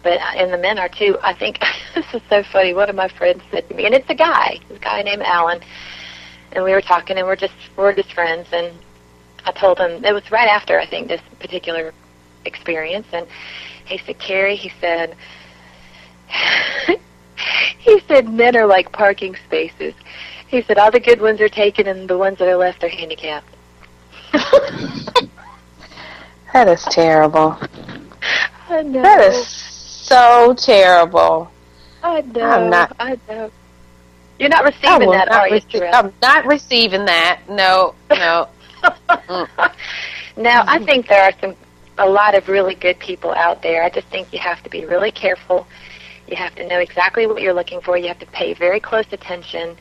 [0.03, 1.17] but and the men are too.
[1.21, 1.59] I think
[1.95, 2.73] this is so funny.
[2.73, 5.59] One of my friends said to me, and it's a guy, this guy named Alan,
[6.53, 8.73] and we were talking, and we're just we're just friends, and
[9.45, 11.93] I told him it was right after I think this particular
[12.45, 13.27] experience, and
[13.85, 15.15] he said, Carrie, he said,
[17.79, 19.93] he said men are like parking spaces.
[20.47, 22.89] He said all the good ones are taken, and the ones that are left are
[22.89, 23.47] handicapped.
[26.53, 27.57] That is terrible.
[28.67, 29.01] I know.
[29.01, 31.49] That is so terrible.
[32.03, 32.41] I know.
[32.43, 33.51] I'm not- I know.
[34.41, 35.93] You're not receiving that, not are you, rece-?
[35.93, 37.41] I'm not receiving that.
[37.47, 38.49] No, no.
[40.35, 41.55] now, I think there are some
[41.99, 43.83] a lot of really good people out there.
[43.83, 45.67] I just think you have to be really careful.
[46.27, 47.97] You have to know exactly what you're looking for.
[47.97, 49.77] You have to pay very close attention.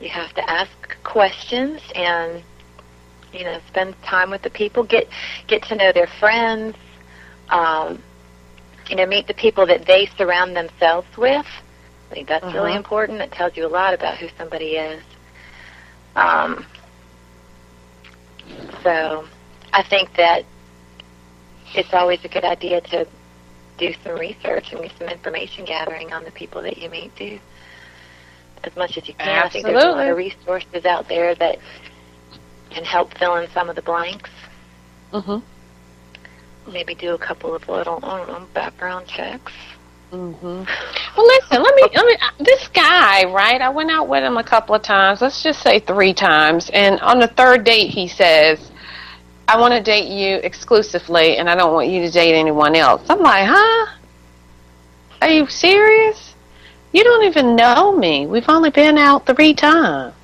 [0.00, 0.72] You have to ask
[1.04, 2.42] questions and
[3.32, 4.82] you know spend time with the people.
[4.82, 5.08] Get
[5.46, 6.76] get to know their friends.
[7.48, 8.02] Um,
[8.88, 11.46] you know, meet the people that they surround themselves with.
[12.10, 12.76] Think that's really Mhm.
[12.76, 13.20] important.
[13.22, 15.02] It tells you a lot about who somebody is.
[16.16, 16.66] Um,
[18.82, 19.28] so
[19.72, 20.44] I think that
[21.74, 23.06] it's always a good idea to
[23.78, 27.38] do some research and get some information gathering on the people that you meet too.
[28.64, 29.46] As much as you can.
[29.46, 31.58] I think there's a lot of resources out there that
[32.70, 34.30] can help fill in some of the blanks.
[35.12, 35.38] hmm
[36.66, 39.52] Maybe do a couple of little I don't know, background checks.
[40.10, 40.64] Hmm
[41.16, 41.62] Well, listen.
[41.62, 41.82] Let me.
[41.94, 42.16] Let me.
[42.20, 43.60] uh, This guy, right?
[43.60, 45.20] I went out with him a couple of times.
[45.20, 46.70] Let's just say three times.
[46.72, 48.70] And on the third date, he says,
[49.48, 53.02] "I want to date you exclusively, and I don't want you to date anyone else."
[53.08, 53.86] I'm like, "Huh?
[55.22, 56.34] Are you serious?
[56.92, 58.26] You don't even know me.
[58.26, 60.14] We've only been out three times."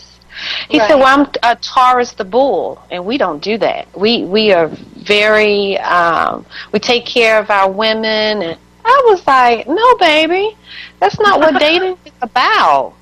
[0.68, 3.86] He said, "Well, I'm a Taurus the bull, and we don't do that.
[3.96, 9.66] We we are very um, we take care of our women." And I was like,
[9.68, 10.56] "No, baby,
[11.00, 12.94] that's not what dating is about."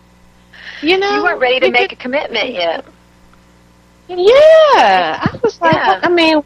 [0.82, 2.84] You know, You weren't ready to make a commitment yet.
[4.08, 4.16] yeah,
[5.22, 6.00] I was like, Yeah.
[6.02, 6.42] I mean,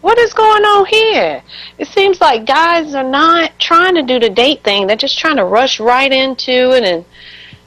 [0.00, 1.42] what is going on here?
[1.78, 4.86] It seems like guys are not trying to do the date thing.
[4.86, 7.04] They're just trying to rush right into it, and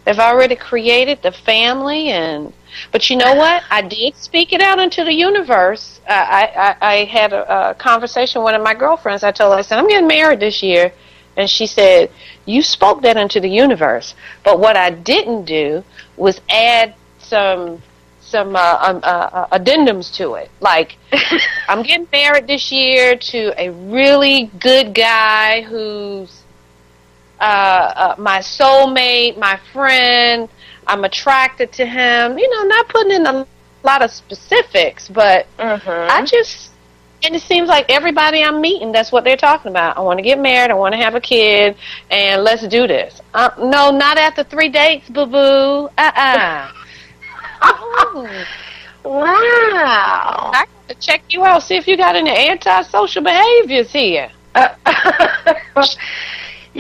[0.06, 2.10] they've already created the family.
[2.10, 2.54] And
[2.92, 3.64] but you know what?
[3.70, 6.00] I did speak it out into the universe.
[6.08, 9.24] Uh, I, I I had a, a conversation with one of my girlfriends.
[9.24, 10.92] I told her, I said, I'm getting married this year,
[11.36, 12.12] and she said,
[12.46, 14.16] you spoke that into the universe.
[14.44, 15.84] But what I didn't do
[16.16, 17.82] was add some
[18.28, 20.52] some uh, um, uh, uh, addendums to it.
[20.60, 20.98] Like,
[21.70, 26.44] I'm getting married this year to a really good guy who's
[27.40, 30.50] uh, uh, my soulmate, my friend.
[30.88, 32.38] I'm attracted to him.
[32.38, 33.48] You know, not putting in a
[33.84, 36.12] lot of specifics, but Mm-hmm.
[36.12, 36.72] I just,
[37.24, 39.98] and it seems like everybody I'm meeting, that's what they're talking about.
[39.98, 40.72] I want to get married.
[40.72, 41.76] I want to have a kid,
[42.12, 43.22] and let's do this.
[43.34, 45.90] Uh, no, not after three dates, boo boo.
[45.98, 46.72] Uh uh
[49.04, 50.52] wow.
[50.54, 54.30] I got to check you out, see if you got any antisocial behaviors here.
[54.56, 54.76] yeah,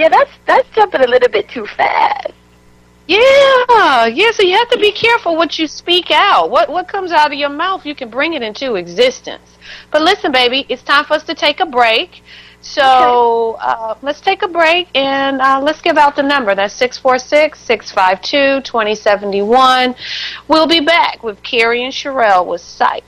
[0.10, 2.32] that's that's jumping a little bit too fast.
[3.08, 4.32] Yeah, yeah.
[4.32, 6.50] So you have to be careful what you speak out.
[6.50, 9.58] What what comes out of your mouth, you can bring it into existence.
[9.92, 12.22] But listen, baby, it's time for us to take a break.
[12.62, 16.54] So uh, let's take a break and uh, let's give out the number.
[16.54, 19.96] That's 646 652 2071.
[20.48, 23.04] We'll be back with Carrie and Sherelle with Psych.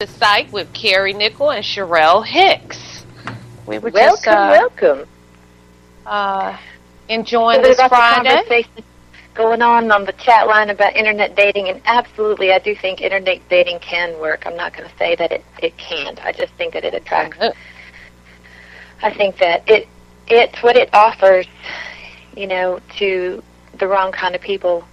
[0.00, 3.04] The Psyched with Carrie Nickel and Sherelle Hicks.
[3.66, 5.08] We were welcome, just uh, welcome.
[6.06, 6.56] uh,
[7.08, 8.28] enjoying So this Friday.
[8.28, 8.84] conversation
[9.34, 13.40] going on on the chat line about internet dating, and absolutely, I do think internet
[13.48, 14.46] dating can work.
[14.46, 16.24] I'm not going to say that it it can't.
[16.24, 17.36] I just think that it attracts.
[17.40, 17.52] Oh,
[19.02, 19.88] I think that it
[20.28, 21.48] it's what it offers,
[22.36, 23.42] you know, to
[23.80, 24.86] the wrong kind of people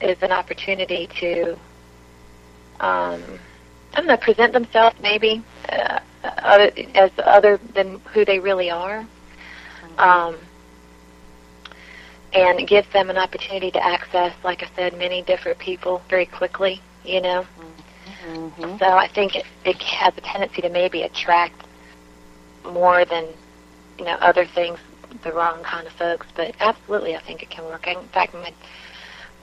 [0.00, 1.58] is an opportunity to,
[2.80, 3.22] um,
[3.94, 9.06] I don't know, present themselves maybe uh, other, as other than who they really are.
[9.98, 10.36] Um,
[12.32, 16.26] and it gives them an opportunity to access, like I said, many different people very
[16.26, 17.46] quickly, you know.
[18.26, 18.78] mhm.
[18.80, 21.64] So I think it, it has a tendency to maybe attract
[22.64, 23.28] more than,
[23.98, 24.80] you know, other things,
[25.22, 26.26] the wrong kind of folks.
[26.34, 27.86] But absolutely, I think it can work.
[27.86, 28.52] In fact, my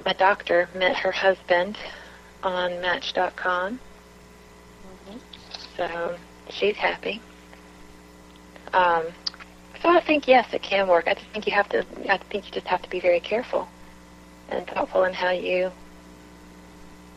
[0.06, 1.78] my doctor met her husband
[2.44, 3.80] on Match.com,
[5.82, 6.18] so
[6.50, 7.22] she's happy.
[8.74, 9.06] Um,
[9.82, 11.08] so I think yes, it can work.
[11.08, 11.86] I just think you have to.
[12.10, 13.68] I think you just have to be very careful
[14.50, 15.72] and thoughtful in how you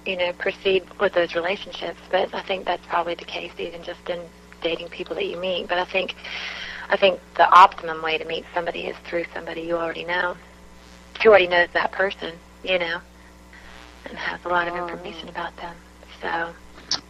[0.07, 2.00] you know, proceed with those relationships.
[2.11, 4.20] But I think that's probably the case even just in
[4.62, 5.68] dating people that you meet.
[5.68, 6.14] But I think
[6.88, 10.37] I think the optimum way to meet somebody is through somebody you already know.
[11.22, 13.00] Who already knows that person, you know,
[14.07, 15.74] and has a lot of information about them.
[16.20, 16.55] So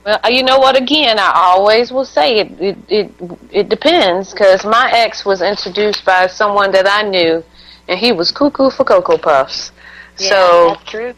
[0.04, 0.76] Well, uh, you know what?
[0.76, 2.60] Again, I always will say it.
[2.60, 3.10] It it,
[3.50, 7.42] it depends because my ex was introduced by someone that I knew,
[7.88, 9.72] and he was cuckoo for cocoa puffs.
[10.18, 11.14] yeah, so that's true.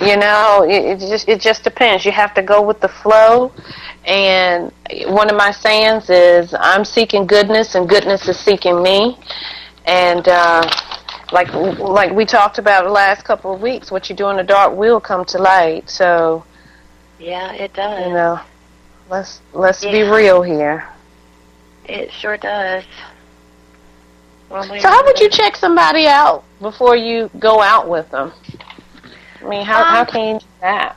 [0.00, 2.04] you know, it, it just it just depends.
[2.04, 3.52] You have to go with the flow.
[4.04, 4.72] And
[5.06, 9.16] one of my sayings is, "I'm seeking goodness, and goodness is seeking me."
[9.86, 10.68] And uh,
[11.32, 14.42] like like we talked about the last couple of weeks, what you do in the
[14.42, 15.88] dark will come to light.
[15.88, 16.44] So
[17.18, 18.06] Yeah, it does.
[18.06, 18.40] you know,
[19.10, 20.88] let's let's be real here.
[21.86, 22.84] It sure does.
[24.50, 28.32] Way So how would you check somebody out before you go out with them?
[29.42, 30.96] I mean, how how Um, can you do that?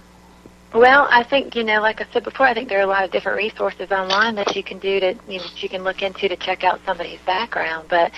[0.73, 3.03] Well, I think you know, like I said before, I think there are a lot
[3.03, 6.01] of different resources online that you can do to you know, that you can look
[6.03, 7.87] into to check out somebody's background.
[7.89, 8.11] But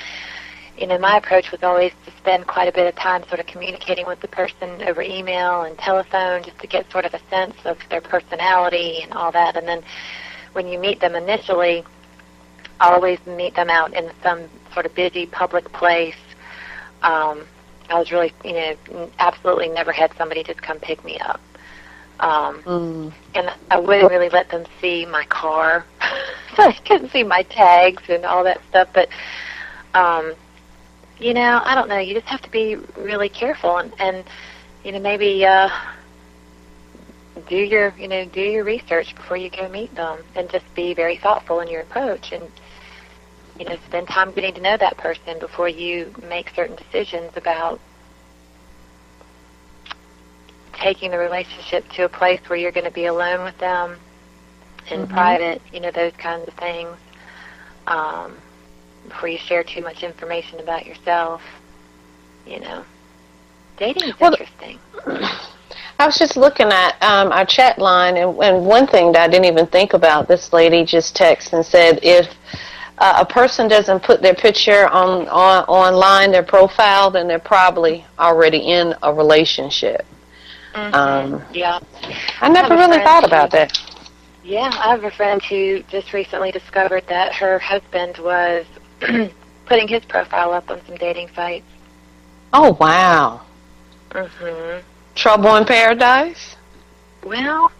[0.79, 3.47] you know, my approach was always to spend quite a bit of time sort of
[3.47, 7.55] communicating with the person over email and telephone, just to get sort of a sense
[7.65, 9.57] of their personality and all that.
[9.57, 9.83] And then
[10.53, 11.83] when you meet them initially,
[12.79, 16.15] always meet them out in some sort of busy public place.
[17.01, 17.45] Um,
[17.89, 21.41] I was really, you know, absolutely never had somebody just come pick me up.
[22.21, 23.13] Um, Mm.
[23.35, 25.85] and I wouldn't really let them see my car,
[26.55, 28.89] so I couldn't see my tags and all that stuff.
[28.93, 29.09] But
[29.93, 30.33] um,
[31.19, 31.99] you know, I don't know.
[31.99, 34.23] You just have to be really careful and, and
[34.83, 35.69] you know maybe uh,
[37.47, 40.93] do your you know do your research before you go meet them, and just be
[40.93, 42.43] very thoughtful in your approach and
[43.59, 47.79] you know spend time getting to know that person before you make certain decisions about
[50.81, 53.97] taking the relationship to a place where you're going to be alone with them
[54.91, 55.09] in Mhm.
[55.09, 56.97] private, you know, those kinds of things.
[57.87, 58.37] Um,
[59.09, 61.41] before you share too much information about yourself,
[62.45, 62.83] you know.
[63.77, 64.79] Dating is Well, interesting.
[65.99, 69.27] I was just looking at um, our chat line, and, and one thing that I
[69.27, 70.27] didn't even think about.
[70.27, 72.27] This lady just texted and said, if
[72.99, 78.05] uh, a person doesn't put their picture on, on online, their profile, then they're probably
[78.17, 80.05] already in a relationship.
[80.73, 80.93] Mhm.
[80.93, 81.79] Um, yeah.
[82.41, 83.77] I never a really thought who- about that.
[84.43, 88.65] Yeah, I have a friend who just recently discovered that her husband was
[89.65, 91.65] putting his profile up on some dating sites.
[92.53, 93.41] Oh wow,
[94.09, 94.81] Mhm.
[95.15, 96.55] trouble in paradise.
[97.23, 97.71] Well,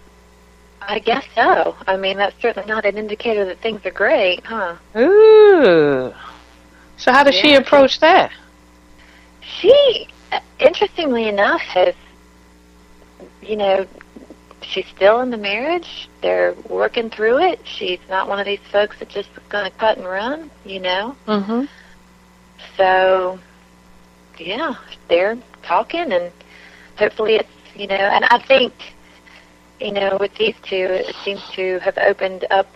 [0.81, 1.75] I guess so.
[1.87, 4.75] I mean, that's certainly not an indicator that things are great, huh?
[4.97, 6.13] Ooh.
[6.97, 8.31] So how does she Yeah, approach that?
[9.41, 11.95] She, uh, interestingly enough, has,
[13.41, 13.87] you know,
[14.61, 16.09] she's still in the marriage.
[16.21, 17.59] They're working through it.
[17.65, 21.15] She's not one of these folks that just going to cut and run, you know.
[21.27, 21.65] Mm-hmm.
[22.77, 23.39] So,
[24.37, 24.75] yeah,
[25.07, 26.31] they're talking, and
[26.97, 28.73] hopefully it's, you know, and I think,
[29.79, 32.67] you know, with these two, it seems to have opened up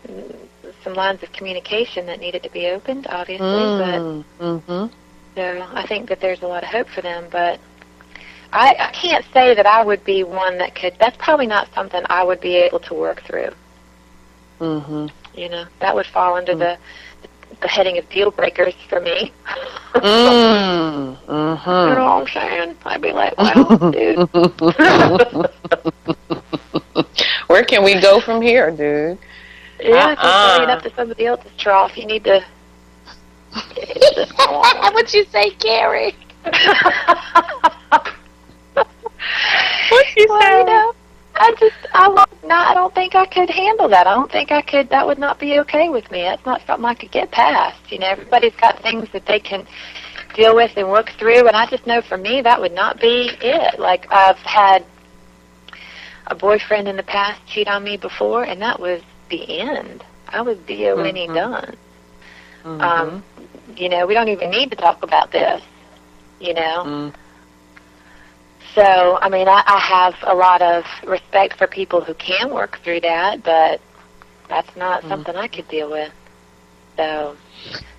[0.83, 4.23] some lines of communication that needed to be opened, obviously, but Mm.
[4.39, 4.93] Mm-hmm.
[5.35, 7.59] So I think that there's a lot of hope for them, but
[8.53, 10.95] I, I can't say that I would be one that could.
[10.99, 13.49] That's probably not something I would be able to work through.
[14.59, 15.07] Mm-hmm.
[15.37, 16.77] You know, that would fall under the
[17.61, 19.31] the heading of deal breakers for me.
[19.95, 21.17] Mm.
[21.27, 21.95] You Mm-hmm.
[21.95, 22.75] know what I'm saying?
[22.85, 24.29] I'd be like, wow, dude.
[27.47, 29.17] Where can we go from here, dude?
[29.79, 32.43] Yeah, you're bringing up to somebody else's trough, you need to.
[34.93, 36.15] What'd you say, Carrie?
[39.89, 40.59] What'd you say?
[40.59, 40.93] You know,
[41.35, 42.67] I just, I would not.
[42.67, 44.07] I don't think I could handle that.
[44.07, 44.89] I don't think I could.
[44.89, 46.21] That would not be okay with me.
[46.21, 47.91] That's not something I could get past.
[47.91, 49.65] You know, everybody's got things that they can
[50.35, 53.31] deal with and work through, and I just know for me that would not be
[53.41, 53.79] it.
[53.79, 54.85] Like I've had
[56.27, 60.03] a boyfriend in the past cheat on me before, and that was the end.
[60.27, 60.97] I was D.O.
[60.97, 61.33] mm-hmm.
[61.33, 61.75] done.
[62.63, 62.81] Mm-hmm.
[62.81, 63.23] Um,
[63.75, 65.61] you know, we don't even need to talk about this.
[66.39, 66.83] You know.
[66.85, 67.13] Mm.
[68.75, 72.79] So, I mean, I, I have a lot of respect for people who can work
[72.83, 73.79] through that, but
[74.49, 75.09] that's not mm.
[75.09, 76.11] something I could deal with.
[76.97, 77.37] So,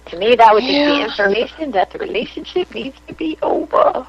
[0.07, 0.97] to me, that would just yeah.
[0.97, 4.07] be information that the relationship needs to be over.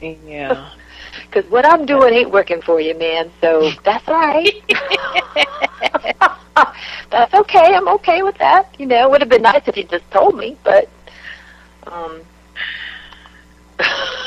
[0.00, 0.70] Yeah.
[1.26, 3.30] Because what I'm doing ain't working for you, man.
[3.40, 4.52] So that's all right.
[7.10, 7.74] that's okay.
[7.74, 8.74] I'm okay with that.
[8.78, 10.88] You know, it would have been nice if you just told me, but
[11.86, 12.22] um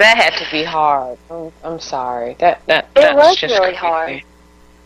[0.00, 1.18] that had to be hard.
[1.30, 2.34] I'm, I'm sorry.
[2.38, 3.76] That that it was really crazy.
[3.76, 4.22] hard.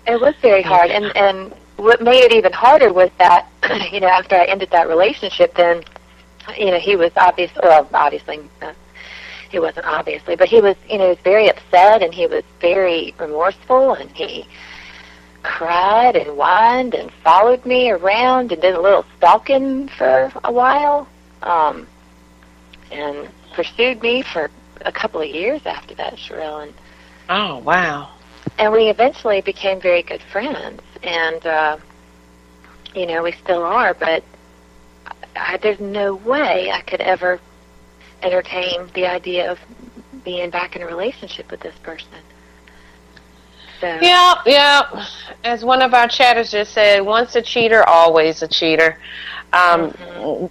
[0.06, 3.48] It was very hard, and and what made it even harder was that
[3.92, 5.82] you know after I ended that relationship, then
[6.58, 7.50] you know he was obvious.
[7.62, 8.40] Well, obviously.
[8.60, 8.72] Uh,
[9.50, 12.42] he wasn't obviously, but he was, you know, he was very upset and he was
[12.60, 14.48] very remorseful and he
[15.44, 21.06] cried and whined and followed me around and did a little stalking for a while,
[21.42, 21.86] um,
[22.90, 24.50] and pursued me for
[24.84, 26.64] a couple of years after that, Sherelle.
[26.64, 26.74] And
[27.28, 28.10] oh wow!
[28.58, 31.78] And we eventually became very good friends, and uh,
[32.94, 33.94] you know we still are.
[33.94, 34.22] But
[35.36, 37.40] I, there's no way I could ever
[38.22, 39.58] entertain the idea of
[40.24, 42.08] being back in a relationship with this person.
[43.80, 43.98] So.
[44.00, 45.06] Yeah, yeah.
[45.42, 48.98] As one of our chatters just said, once a cheater, always a cheater.
[49.54, 49.90] Um.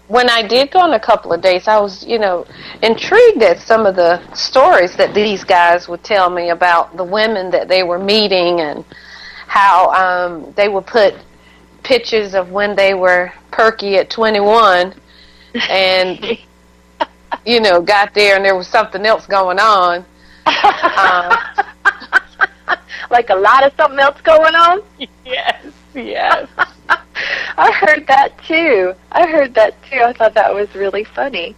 [0.08, 2.46] When I did go on a couple of dates, I was, you know,
[2.84, 7.50] intrigued at some of the stories that these guys would tell me about the women
[7.52, 8.86] that they were meeting and
[9.48, 11.16] how um, they would put
[11.84, 14.94] pictures of when they were perky at 21
[15.70, 16.38] and,
[17.46, 20.06] you know, got there and there was something else going on.
[20.96, 21.32] Um,
[23.10, 24.82] like a lot of something else going on?
[25.26, 26.48] Yes, yes.
[27.58, 28.94] I heard that too.
[29.12, 30.00] I heard that too.
[30.00, 31.56] I thought that was really funny.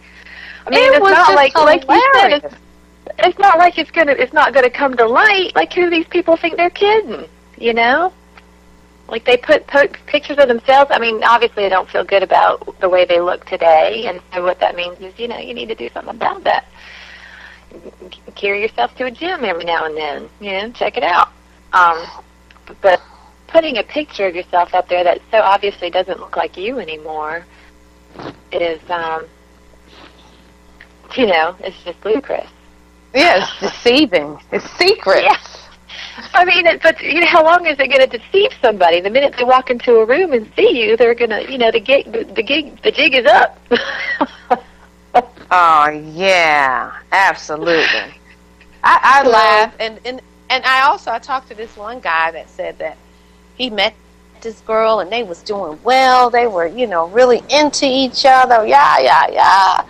[0.66, 1.86] I mean, it it's not like hilarious.
[1.86, 2.32] like you said.
[2.44, 2.54] It's,
[3.18, 4.12] it's not like it's gonna.
[4.12, 5.54] It's not gonna come to light.
[5.54, 7.26] Like who these people think they're kidding?
[7.56, 8.12] You know?
[9.08, 10.90] Like they put, put pictures of themselves.
[10.92, 14.42] I mean, obviously, they don't feel good about the way they look today, and so
[14.42, 16.66] what that means is, you know, you need to do something about that.
[18.34, 20.28] Carry yourself to a gym every now and then.
[20.40, 21.28] You know, check it out.
[21.72, 22.04] Um,
[22.80, 23.00] but
[23.56, 27.46] putting a picture of yourself up there that so obviously doesn't look like you anymore
[28.52, 29.24] is, um,
[31.16, 32.50] you know, it's just ludicrous.
[33.14, 34.38] Yeah, it's deceiving.
[34.52, 35.22] It's secret.
[35.24, 35.38] Yeah.
[36.34, 39.00] I mean, it, but you know, how long is it going to deceive somebody?
[39.00, 41.70] The minute they walk into a room and see you, they're going to, you know,
[41.70, 43.58] the gig, the, the gig, the jig is up.
[45.50, 48.20] oh yeah, absolutely.
[48.84, 52.50] I, I laugh, and and and I also I talked to this one guy that
[52.50, 52.98] said that
[53.56, 53.94] he met
[54.42, 56.30] this girl and they was doing well.
[56.30, 58.66] They were, you know, really into each other.
[58.66, 59.86] Yeah, yeah, yeah.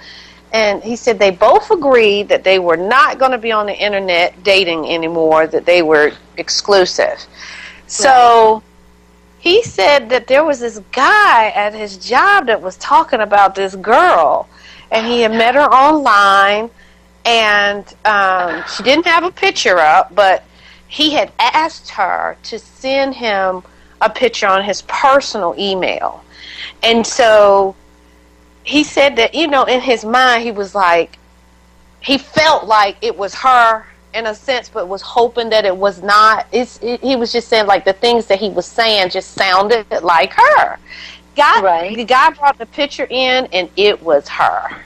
[0.52, 3.76] And he said they both agreed that they were not going to be on the
[3.76, 7.26] internet dating anymore, that they were exclusive.
[7.86, 8.62] So
[9.38, 13.76] he said that there was this guy at his job that was talking about this
[13.76, 14.48] girl,
[14.90, 16.70] and he had met her online,
[17.24, 20.42] and um, she didn't have a picture up, but
[20.88, 23.62] he had asked her to send him
[24.00, 26.22] a picture on his personal email.
[26.82, 27.74] And so
[28.62, 31.18] he said that, you know, in his mind, he was like,
[32.00, 36.02] he felt like it was her in a sense, but was hoping that it was
[36.02, 36.46] not.
[36.52, 39.86] It's, it, he was just saying, like, the things that he was saying just sounded
[40.02, 40.78] like her.
[41.36, 41.96] Guy, right.
[41.96, 44.82] The guy brought the picture in, and it was her.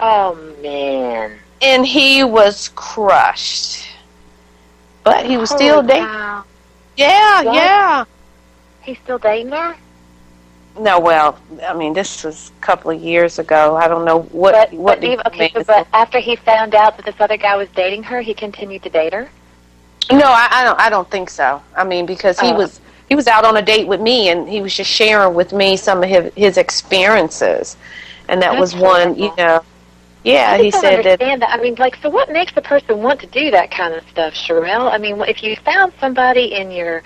[0.00, 1.38] Oh, man.
[1.62, 3.87] And he was crushed.
[5.08, 6.04] But he was still dating.
[6.96, 7.54] Yeah, what?
[7.54, 8.04] yeah.
[8.82, 9.74] He's still dating her?
[10.78, 13.74] No, well, I mean, this was a couple of years ago.
[13.74, 14.52] I don't know what.
[14.52, 17.68] But, what but, okay, so, but after he found out that this other guy was
[17.70, 19.30] dating her, he continued to date her.
[20.12, 20.78] No, I, I don't.
[20.78, 21.62] I don't think so.
[21.74, 22.56] I mean, because he oh.
[22.56, 25.52] was he was out on a date with me, and he was just sharing with
[25.52, 27.76] me some of his his experiences,
[28.28, 29.18] and that That's was one.
[29.18, 29.64] You know,
[30.24, 31.12] Yeah, I he just said don't that.
[31.12, 31.50] understand that.
[31.58, 34.34] I mean, like, so what makes a person want to do that kind of stuff,
[34.34, 34.92] Sherelle?
[34.92, 37.02] I mean, if you found somebody in your,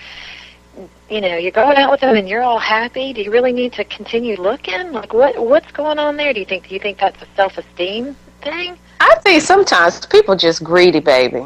[1.09, 3.73] you know, you're going out with them and you're all happy, do you really need
[3.73, 4.91] to continue looking?
[4.91, 6.33] Like, what what's going on there?
[6.33, 8.77] Do you think do you think that's a self-esteem thing?
[8.99, 11.45] I think sometimes people just greedy, baby.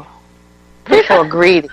[0.86, 1.68] People are greedy.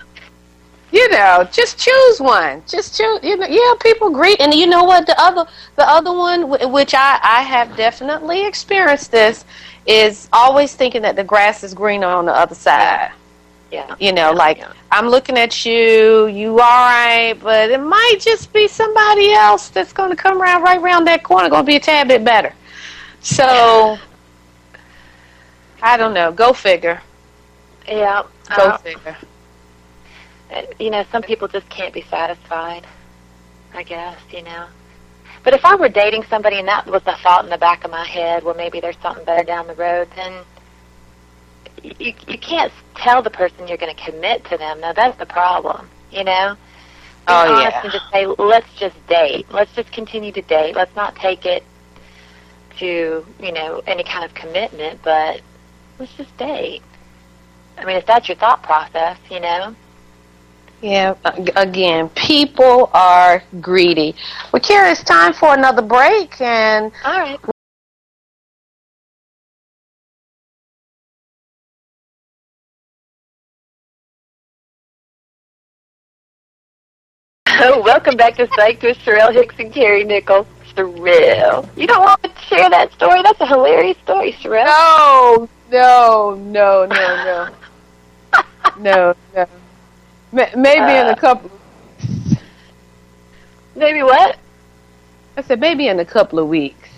[0.92, 2.64] You know, just choose one.
[2.68, 3.20] Just choose.
[3.24, 5.06] You know, yeah, people greedy, and you know what?
[5.08, 9.46] The other, the other one, which I I have definitely experienced this,
[9.86, 13.12] is always thinking that the grass is greener on the other side.
[13.72, 13.96] Yeah.
[14.00, 14.74] You know, yeah, like yeah.
[14.92, 19.92] I'm looking at you, you all right, but it might just be somebody else that's
[19.92, 22.54] going to come around right around that corner, going to be a tad bit better.
[23.22, 23.98] So,
[25.82, 26.32] I don't know.
[26.32, 27.02] Go figure.
[27.88, 28.24] Yeah.
[28.56, 29.18] Go uh, figure.
[30.52, 32.86] Uh, you know, some people just can't be satisfied.
[33.74, 34.68] I guess, you know.
[35.44, 37.92] But if I were dating somebody and that was the thought in the back of
[37.92, 40.44] my head, well, maybe there's something better down the road, then
[41.84, 44.80] you you can't tell the person you're going to commit to them.
[44.82, 46.56] Now that's the problem, you know.
[46.56, 47.82] Be Oh, honest yeah.
[47.84, 49.48] and just say, let's just date.
[49.52, 50.76] Let's just continue to date.
[50.76, 51.64] Let's not take it
[52.80, 55.42] to you know any kind of commitment, but
[56.00, 56.82] let's just date.
[57.78, 59.76] I mean, if that's your thought process, you know.
[60.82, 61.16] Yeah,
[61.56, 64.16] again, people are greedy.
[64.52, 67.40] Well, Kira, it's time for another break, and All right.
[77.48, 80.46] Oh, welcome back to Psyched with Sherelle Hicks and Carrie Nichols.
[80.76, 81.70] Sherelle.
[81.78, 83.22] You don't want to share that story?
[83.24, 85.48] That's a hilarious story, Sherelle.
[85.72, 87.50] no, no, no, no,
[88.80, 89.48] no, no, no.
[90.36, 91.14] Ma- Maybe in Uh.
[91.16, 91.50] a couple.
[93.76, 94.38] Maybe what?
[95.38, 96.90] I said maybe in a couple of weeks.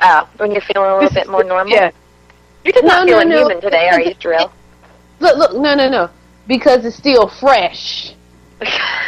[0.00, 1.72] Oh, when you're feeling a little bit more normal?
[1.72, 1.90] Yeah.
[2.64, 3.38] You're just No, not no, feeling no.
[3.38, 4.52] human today, are you, Drill?
[5.20, 6.10] Look, look, no, no, no,
[6.48, 8.12] because it's still fresh.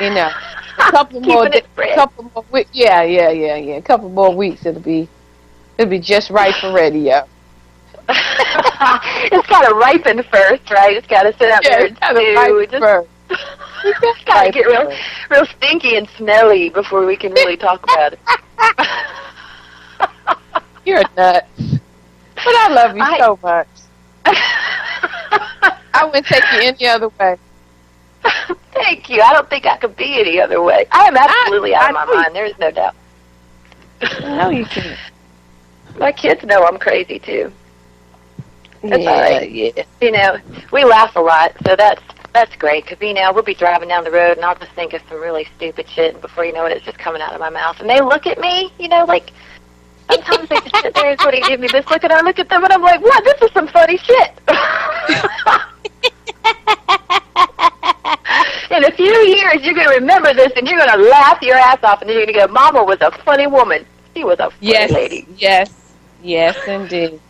[0.00, 0.30] You know,
[0.78, 1.94] a couple more, fresh.
[1.96, 2.70] couple more weeks.
[2.72, 3.74] Yeah, yeah, yeah, yeah.
[3.76, 5.08] A couple more weeks, it'll be,
[5.78, 7.24] it'll be just right for radio.
[8.08, 10.96] it's got to ripen first, right?
[10.96, 12.36] It's got to sit out Yeah, there it's kinda and
[12.82, 13.08] right
[13.80, 13.92] stew.
[14.02, 14.92] Just- got to get real,
[15.30, 18.20] real stinky and smelly before we can really talk about it.
[20.84, 21.46] You're nuts.
[22.34, 23.68] But I love you I- so much.
[25.92, 27.36] I wouldn't take you any other way.
[28.72, 29.20] Thank you.
[29.20, 30.86] I don't think I could be any other way.
[30.90, 32.34] I am absolutely out of I my mind.
[32.34, 32.94] There is no doubt.
[34.20, 34.98] No, you can't.
[35.98, 37.52] My kids know I'm crazy too.
[38.82, 39.50] That's yeah, right.
[39.50, 39.84] yeah.
[40.00, 40.38] You know,
[40.72, 42.02] we laugh a lot, so that's
[42.32, 42.84] that's great.
[42.84, 45.20] Because you know, we'll be driving down the road, and I'll just think of some
[45.20, 47.80] really stupid shit, and before you know it, it's just coming out of my mouth.
[47.80, 49.30] And they look at me, you know, like
[50.10, 52.38] sometimes they just sit there and sort of give me this look, and I look
[52.38, 53.24] at them, and I'm like, "What?
[53.24, 54.32] This is some funny shit."
[58.70, 61.56] In a few years, you're going to remember this, and you're going to laugh your
[61.56, 63.84] ass off, and then you're going to go, "Mama was a funny woman.
[64.14, 67.20] She was a funny Yes, lady." yes, yes, indeed.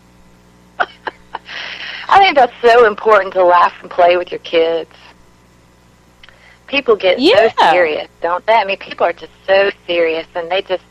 [2.10, 4.90] I think that's so important to laugh and play with your kids.
[6.66, 7.52] People get Yeah.
[7.56, 8.54] so serious, don't they?
[8.54, 10.82] I mean, people are just so serious, and they just.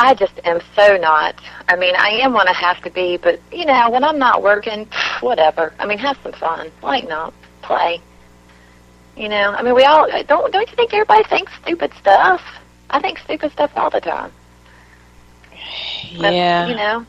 [0.00, 1.34] I just am so not.
[1.68, 4.42] I mean, I am when I have to be, but you know, when I'm not
[4.42, 4.86] working,
[5.20, 5.74] whatever.
[5.78, 6.70] I mean, have some fun.
[6.82, 8.00] Lighten up, play.
[9.16, 10.52] You know, I mean, we all uh, don't.
[10.52, 12.40] Don't you think everybody thinks stupid stuff?
[12.90, 14.32] I think stupid stuff all the time.
[16.18, 16.66] But, Yeah.
[16.68, 17.06] You know,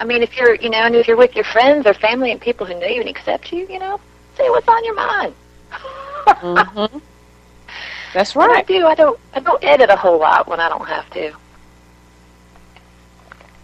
[0.00, 2.40] I mean, if you're, you know, and if you're with your friends or family and
[2.40, 4.00] people who know you and accept you, you know,
[4.36, 5.34] say what's on your mind.
[6.40, 6.98] hmm
[8.12, 10.86] That's What I do, I don't, I don't edit a whole lot when I don't
[10.88, 11.32] have to.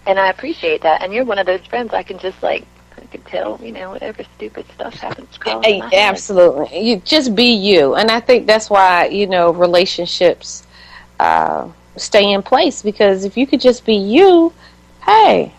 [0.06, 1.02] And I appreciate that.
[1.02, 2.66] And you're one of those friends I can just like,
[2.96, 5.28] I can tell, you know, whatever stupid stuff happens.
[5.36, 6.24] across Hey, my head.
[6.24, 6.80] absolutely.
[6.80, 10.66] You just be you, and I think that's why you know relationships
[11.18, 14.54] uh, stay in place because if you could just be you,
[15.06, 15.54] hey,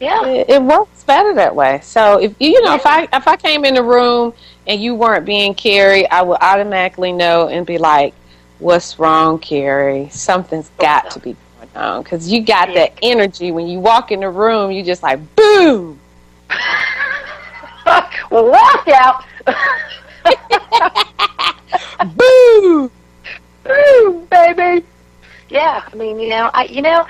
[0.00, 0.24] Yeah.
[0.26, 1.80] it, it works better that way.
[1.82, 4.32] So if you know if I if I came in the room
[4.66, 8.14] and you weren't being Carrie, I would automatically know and be like,
[8.58, 10.08] "What's wrong, Carrie?
[10.10, 12.74] Something's oh, got to be going on." Because you got Yeah.
[12.74, 14.70] that energy when you walk in the room.
[14.70, 15.98] You just like boom.
[18.30, 19.24] well, watch out.
[22.16, 22.90] Boo!
[23.68, 24.84] Ooh, baby.
[25.50, 27.06] Yeah, I mean, you know, I, you know,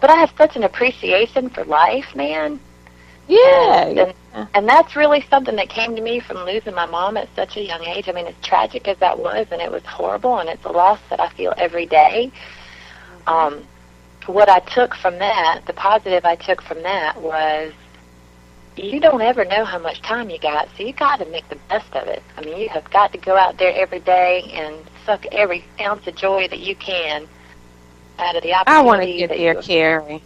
[0.00, 2.60] but I have such an appreciation for life, man.
[3.28, 3.84] Yeah.
[3.84, 4.12] And, yeah.
[4.34, 7.56] and, and that's really something that came to me from losing my mom at such
[7.56, 8.08] a young age.
[8.08, 11.00] I mean, as tragic as that was, and it was horrible, and it's a loss
[11.10, 12.30] that I feel every day.
[13.26, 13.64] Um,
[14.26, 17.72] what I took from that, the positive I took from that was
[18.76, 21.58] you don't ever know how much time you got, so you got to make the
[21.68, 22.22] best of it.
[22.36, 24.76] I mean, you have got to go out there every day and
[25.06, 27.26] suck every ounce of joy that you can
[28.18, 28.78] out of the opportunity.
[28.78, 30.22] I want to get there, Carrie.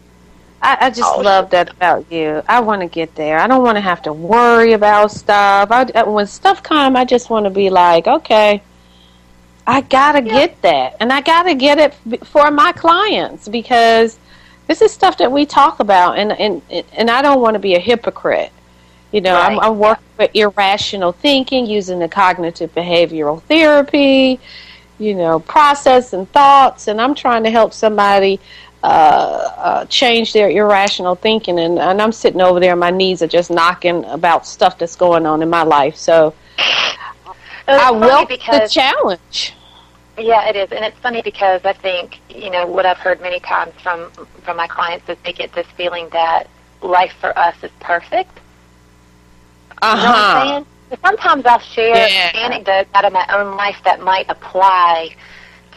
[0.63, 2.43] I, I just oh, love that about you.
[2.49, 3.39] I want to get there.
[3.39, 5.71] I don't want to have to worry about stuff.
[5.71, 8.63] I, when stuff comes, I just want to be like, okay,
[9.67, 10.33] I gotta yeah.
[10.33, 14.19] get that, and I gotta get it for my clients because
[14.67, 16.63] this is stuff that we talk about, and and
[16.93, 18.53] and I don't want to be a hypocrite.
[19.13, 19.53] You know, right.
[19.53, 24.41] I'm, I'm working with irrational thinking using the cognitive behavioral therapy,
[25.01, 28.39] you know, process and thoughts, and I'm trying to help somebody
[28.83, 28.87] uh,
[29.57, 33.27] uh, change their irrational thinking, and, and I'm sitting over there, and my knees are
[33.27, 35.97] just knocking about stuff that's going on in my life.
[35.97, 36.35] So
[37.67, 39.55] I welcome the challenge.
[40.19, 43.41] Yeah, it is, and it's funny because I think you know what I've heard many
[43.41, 44.11] times from
[44.43, 46.45] from my clients is they get this feeling that
[46.83, 48.39] life for us is perfect.
[49.81, 50.45] Uh huh.
[50.45, 51.19] You know what I'm saying?
[51.19, 52.33] Sometimes I'll share yeah.
[52.35, 55.15] anecdotes out of my own life that might apply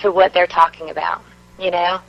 [0.02, 1.22] to what they're talking about.
[1.60, 2.00] You know,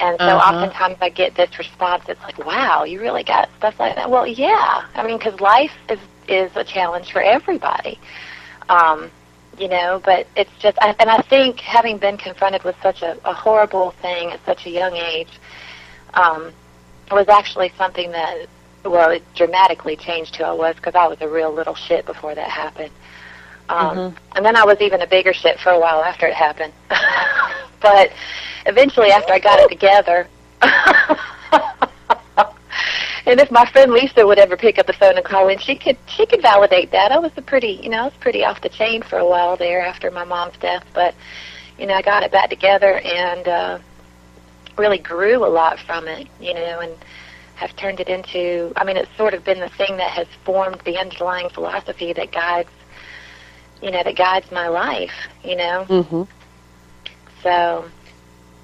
[0.00, 0.56] and so uh-huh.
[0.56, 2.04] oftentimes I get this response.
[2.08, 4.86] It's like, "Wow, you really got stuff like that." Well, yeah.
[4.94, 7.98] I mean, because life is is a challenge for everybody.
[8.68, 9.10] Um,
[9.58, 13.18] you know, but it's just, I, and I think having been confronted with such a,
[13.28, 15.28] a horrible thing at such a young age
[16.14, 16.52] um,
[17.10, 18.46] was actually something that,
[18.84, 22.34] well, it dramatically changed who I was because I was a real little shit before
[22.34, 22.92] that happened.
[23.68, 24.16] Um, mm-hmm.
[24.36, 26.72] And then I was even a bigger shit for a while after it happened.
[27.80, 28.10] but
[28.66, 30.28] eventually, after I got it together,
[33.26, 35.76] and if my friend Lisa would ever pick up the phone and call in, she
[35.76, 37.12] could she could validate that.
[37.12, 39.56] I was a pretty you know I was pretty off the chain for a while
[39.56, 41.14] there after my mom's death, but
[41.78, 43.78] you know I got it back together and uh,
[44.76, 46.26] really grew a lot from it.
[46.40, 46.92] You know and
[47.60, 50.80] have turned it into I mean it's sort of been the thing that has formed
[50.86, 52.70] the underlying philosophy that guides
[53.82, 55.28] you know that guides my life.
[55.44, 55.86] You know.
[55.88, 56.22] Mm-hmm.
[57.42, 57.84] So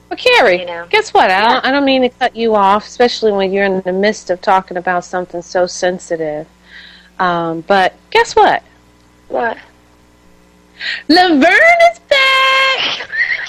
[0.08, 0.86] well, Carrie, you know?
[0.88, 1.30] guess what?
[1.30, 4.30] I, don't, I don't mean to cut you off, especially when you're in the midst
[4.30, 6.46] of talking about something so sensitive.
[7.18, 8.62] Um, but guess what?
[9.28, 9.56] What?
[11.08, 13.08] Laverne is back!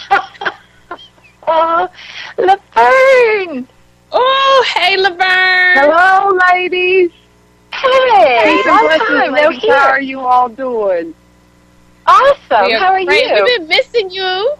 [1.47, 1.89] oh,
[2.37, 3.67] Laverne!
[4.11, 5.19] Oh, hey, Laverne!
[5.77, 7.11] Hello, ladies!
[7.73, 11.13] Hey, long time How are you all doing?
[12.05, 12.71] Awesome.
[12.71, 13.27] How are great.
[13.27, 13.43] you?
[13.43, 14.53] We've been missing you.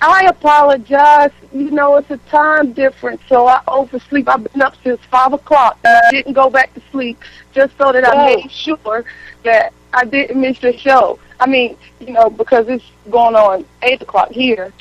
[0.00, 1.30] I apologize.
[1.52, 4.28] You know, it's a time difference, so I oversleep.
[4.28, 5.78] I've been up since 5 o'clock.
[5.84, 7.20] I didn't go back to sleep
[7.52, 8.36] just so that I oh.
[8.36, 9.04] made sure
[9.44, 11.18] that I didn't miss the show.
[11.38, 14.72] I mean, you know, because it's going on 8 o'clock here.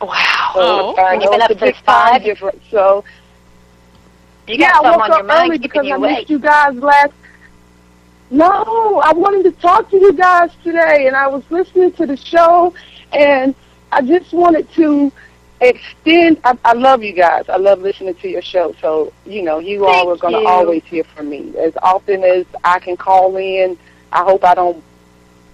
[0.00, 0.50] Wow.
[0.54, 2.22] So, oh, uh, you have been up since 5?
[2.22, 3.04] Different, so,
[4.46, 7.12] you got yeah, I woke up early because I missed you guys last
[8.30, 12.16] no, I wanted to talk to you guys today, and I was listening to the
[12.16, 12.74] show,
[13.12, 13.54] and
[13.90, 15.10] I just wanted to
[15.60, 16.38] extend.
[16.44, 17.48] I, I love you guys.
[17.48, 18.74] I love listening to your show.
[18.80, 22.22] So you know, you Thank all are going to always hear from me as often
[22.22, 23.78] as I can call in.
[24.12, 24.82] I hope I don't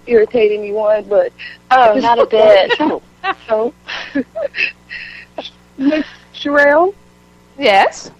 [0.05, 1.31] irritate anyone, but
[1.71, 2.77] oh, um, not a bit.
[3.47, 3.73] so,
[5.77, 6.93] Miss Sherelle.
[7.57, 8.11] Yes.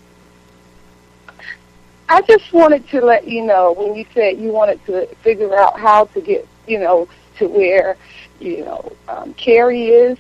[2.08, 5.80] I just wanted to let you know when you said you wanted to figure out
[5.80, 7.98] how to get, you know, to where
[8.40, 10.18] you know, um, Carrie is.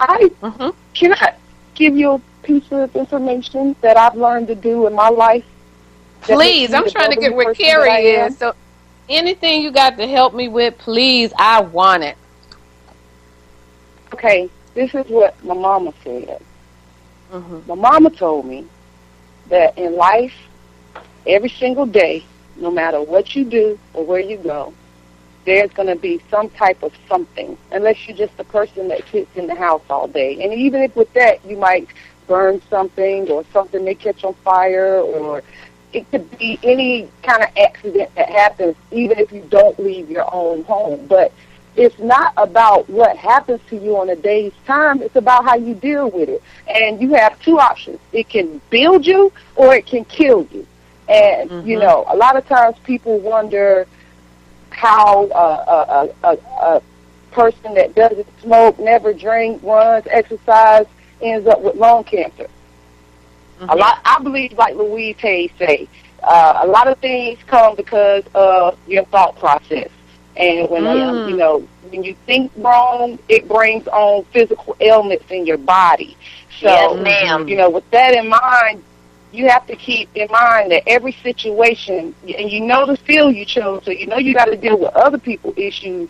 [0.00, 0.70] I mm-hmm.
[0.94, 1.34] can I
[1.74, 5.44] give you a piece of information that I've learned to do in my life.
[6.22, 8.38] Please, I'm trying to get where Carrie is.
[8.38, 8.54] So
[9.08, 12.16] anything you got to help me with, please, I want it.
[14.12, 16.42] Okay, this is what my mama said.
[17.30, 17.68] Mm-hmm.
[17.68, 18.66] My mama told me
[19.48, 20.34] that in life,
[21.26, 22.24] every single day,
[22.56, 24.72] no matter what you do or where you go,
[25.44, 29.34] there's going to be some type of something, unless you're just a person that sits
[29.36, 30.42] in the house all day.
[30.42, 31.88] And even if with that, you might
[32.26, 35.42] burn something or something may catch on fire or
[35.92, 40.32] it could be any kind of accident that happens even if you don't leave your
[40.34, 41.06] own home.
[41.06, 41.32] But
[41.78, 45.00] it's not about what happens to you on a day's time.
[45.00, 46.42] It's about how you deal with it.
[46.66, 48.00] And you have two options.
[48.12, 50.66] It can build you or it can kill you.
[51.08, 51.68] And, mm-hmm.
[51.68, 53.86] you know, a lot of times people wonder,
[54.70, 56.82] how a, a, a, a
[57.30, 60.86] person that doesn't smoke, never drink, runs, exercise,
[61.22, 62.48] ends up with lung cancer.
[63.60, 63.70] Mm-hmm.
[63.70, 65.88] A lot, I believe, like Louise Hay say,
[66.22, 69.90] uh, a lot of things come because of your thought process.
[70.38, 71.24] And when mm.
[71.24, 76.16] uh, you know when you think wrong, it brings on physical ailments in your body.
[76.60, 77.48] So, yes, ma'am.
[77.48, 78.82] you know, with that in mind,
[79.32, 83.44] you have to keep in mind that every situation, and you know the field you
[83.44, 86.08] chose, so you know you got to deal with other people's issues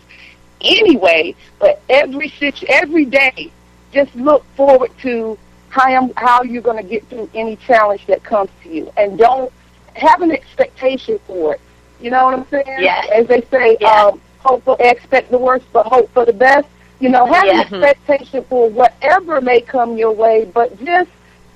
[0.61, 1.35] anyway.
[1.59, 3.51] But every situ- every day,
[3.91, 5.37] just look forward to
[5.69, 9.51] how how you're going to get through any challenge that comes to you, and don't
[9.95, 11.61] have an expectation for it.
[11.99, 12.65] You know what I'm saying?
[12.79, 13.07] Yes.
[13.13, 14.05] As they say, Yeah.
[14.05, 16.67] um, hope for expect the worst, but hope for the best.
[16.99, 17.53] You know, have Yeah.
[17.53, 21.09] an expectation for whatever may come your way, but just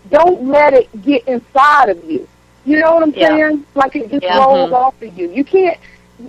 [0.10, 2.28] don't let it get inside of you.
[2.66, 3.28] You know what I'm Yeah.
[3.30, 3.66] saying?
[3.76, 4.38] Like it just Yeah.
[4.38, 4.74] rolls Mhm.
[4.74, 5.30] off of you.
[5.30, 5.78] You can't.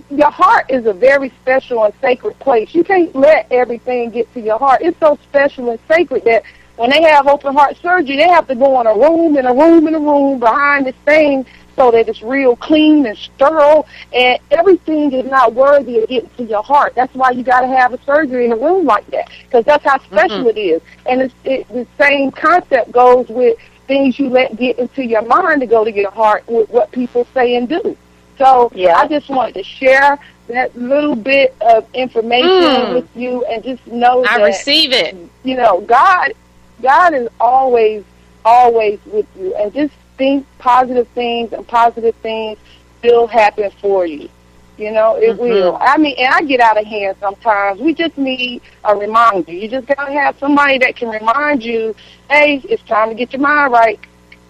[0.09, 2.73] Your heart is a very special and sacred place.
[2.73, 4.81] You can't let everything get to your heart.
[4.81, 6.43] It's so special and sacred that
[6.75, 9.53] when they have open heart surgery, they have to go in a room, in a
[9.53, 11.45] room, in a room behind this thing
[11.75, 16.43] so that it's real clean and sterile, and everything is not worthy of getting to
[16.43, 16.93] your heart.
[16.95, 19.83] That's why you got to have a surgery in a room like that, because that's
[19.83, 20.81] how special it is.
[21.05, 23.57] And it's, it, the same concept goes with
[23.87, 27.27] things you let get into your mind to go to your heart with what people
[27.33, 27.95] say and do.
[28.37, 28.95] So Yeah.
[28.97, 30.17] I just wanted to share
[30.47, 32.93] that little bit of information Mm.
[32.93, 35.15] with you, and just know I that receive it.
[35.43, 36.33] you know, God,
[36.81, 38.03] God is always,
[38.43, 42.57] always with you, and just think positive things, and positive things
[43.03, 44.29] will happen for you.
[44.77, 45.39] You know, it Mhm.
[45.39, 45.77] will.
[45.79, 47.79] I mean, and I get out of hand sometimes.
[47.79, 49.53] We just need a reminder.
[49.53, 51.95] You just gotta have somebody that can remind you,
[52.29, 53.99] hey, it's time to get your mind right.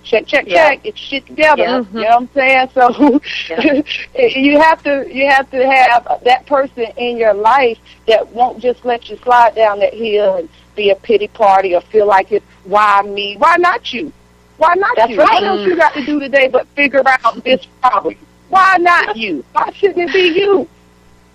[0.04, 0.70] Check, check, Yeah.
[0.70, 0.84] check.
[0.84, 1.62] Get your shit together.
[1.64, 1.78] Yeah.
[1.94, 2.70] You know what I'm saying?
[2.74, 3.82] So Yeah.
[4.28, 8.84] you have to you have to have that person in your life that won't just
[8.86, 12.46] let you slide down that hill and be a pity party or feel like it's
[12.66, 13.36] why me?
[13.38, 14.12] Why not you?
[14.58, 15.20] Why not That's you?
[15.20, 15.42] right.
[15.42, 18.16] What else you got to do today but figure out this problem?
[18.50, 19.44] Why not you?
[19.52, 20.68] Why shouldn't it be you?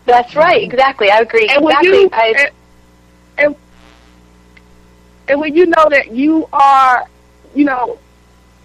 [0.07, 0.63] That's right.
[0.63, 1.11] Exactly.
[1.11, 1.49] I agree.
[1.49, 2.01] And when exactly.
[2.01, 2.51] you I, and,
[3.39, 3.57] and
[5.29, 7.07] and when you know that you are,
[7.55, 7.99] you know,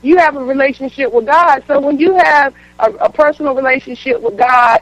[0.01, 1.64] you have a relationship with God.
[1.68, 4.80] So when you have a, a personal relationship with God,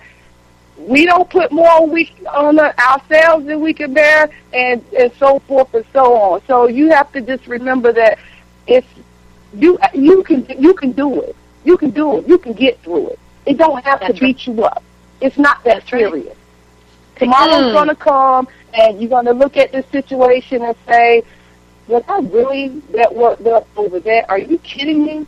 [0.77, 5.73] we don't put more we on ourselves than we can bear, and and so forth
[5.73, 6.41] and so on.
[6.47, 8.19] So you have to just remember that
[8.67, 8.87] it's
[9.53, 11.35] you you can you can do it.
[11.63, 12.27] You can do it.
[12.27, 13.19] You can get through it.
[13.45, 14.83] It don't have That's to beat you up.
[15.21, 15.99] It's not that That's right.
[16.01, 16.37] serious.
[17.15, 17.71] Tomorrow's Mm.
[17.71, 21.23] going to come, and you're going to look at this situation and say,
[21.87, 24.29] "Was I really that worked up over that?
[24.29, 25.25] Are you kidding me?"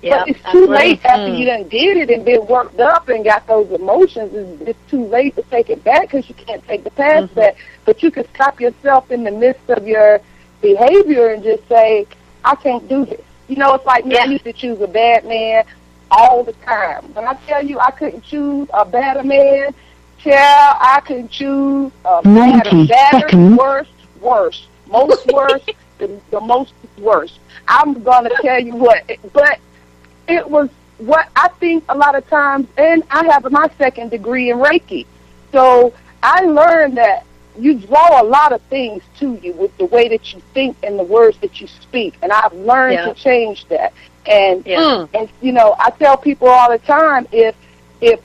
[0.00, 1.38] yeah, but it's too late after Mm.
[1.38, 4.32] you done did it and been worked up and got those emotions.
[4.32, 7.34] It's, it's too late to take it back because you can't take the past Mhm.
[7.34, 7.56] back.
[7.84, 10.20] But you can stop yourself in the midst of your
[10.60, 12.06] behavior and just say,
[12.44, 14.16] "I can't do this." You know, it's like me.
[14.16, 15.64] I used to choose a bad man
[16.10, 17.02] all the time.
[17.14, 19.74] When I tell you I couldn't choose a better man,
[20.22, 23.58] tell I couldn't choose a better, 90 better, seconds.
[23.58, 23.88] worse,
[24.20, 25.64] worse, most worse,
[25.98, 27.38] the, the most worst.
[27.66, 29.58] I'm gonna tell you what, but
[30.28, 30.68] it was
[30.98, 35.06] what I think a lot of times, and I have my second degree in Reiki,
[35.52, 37.24] so I learned that
[37.58, 40.98] you draw a lot of things to you with the way that you think and
[40.98, 43.06] the words that you speak, and I've learned Yeah.
[43.06, 43.92] to change that.
[44.26, 44.80] And Yeah.
[44.80, 45.08] Mm.
[45.14, 47.54] and you know, I tell people all the time if
[48.00, 48.20] if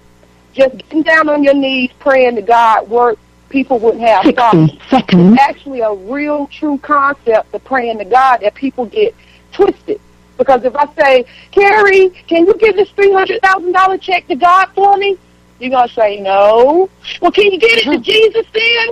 [0.54, 3.20] just getting down on your knees praying to God worked,
[3.50, 4.72] people wouldn't have problems.
[4.72, 5.38] 60 seconds.
[5.40, 9.16] Actually, a real true concept of praying to God that people get
[9.52, 10.00] twisted.
[10.38, 14.36] Because if I say, Carrie, can you give this three hundred thousand dollar check to
[14.36, 15.18] God for me?
[15.60, 16.90] You're gonna say no.
[17.22, 18.90] Well, can you get it to Jesus then?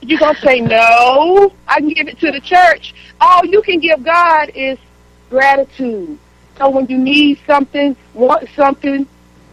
[0.00, 1.52] You're gonna say no.
[1.66, 2.94] I can give it to the church.
[3.20, 4.78] All you can give God is
[5.30, 6.18] gratitude.
[6.58, 9.06] So when you need something, want something,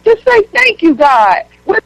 [0.04, 1.44] just say thank you, God.
[1.64, 1.82] What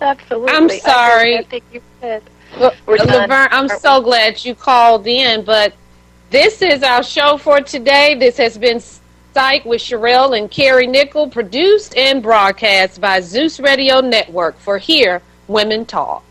[0.00, 0.50] Absolutely.
[0.50, 1.38] I'm sorry.
[1.38, 2.22] I think you said.
[2.58, 5.74] Well, We're done, Laverne, I'm aren't so glad you called in, but
[6.30, 8.14] this is our show for today.
[8.14, 14.00] This has been Psyched with Sherelle and Carrie Nickel, produced and broadcast by Zeus Radio
[14.00, 16.29] Network for Here Women Talk.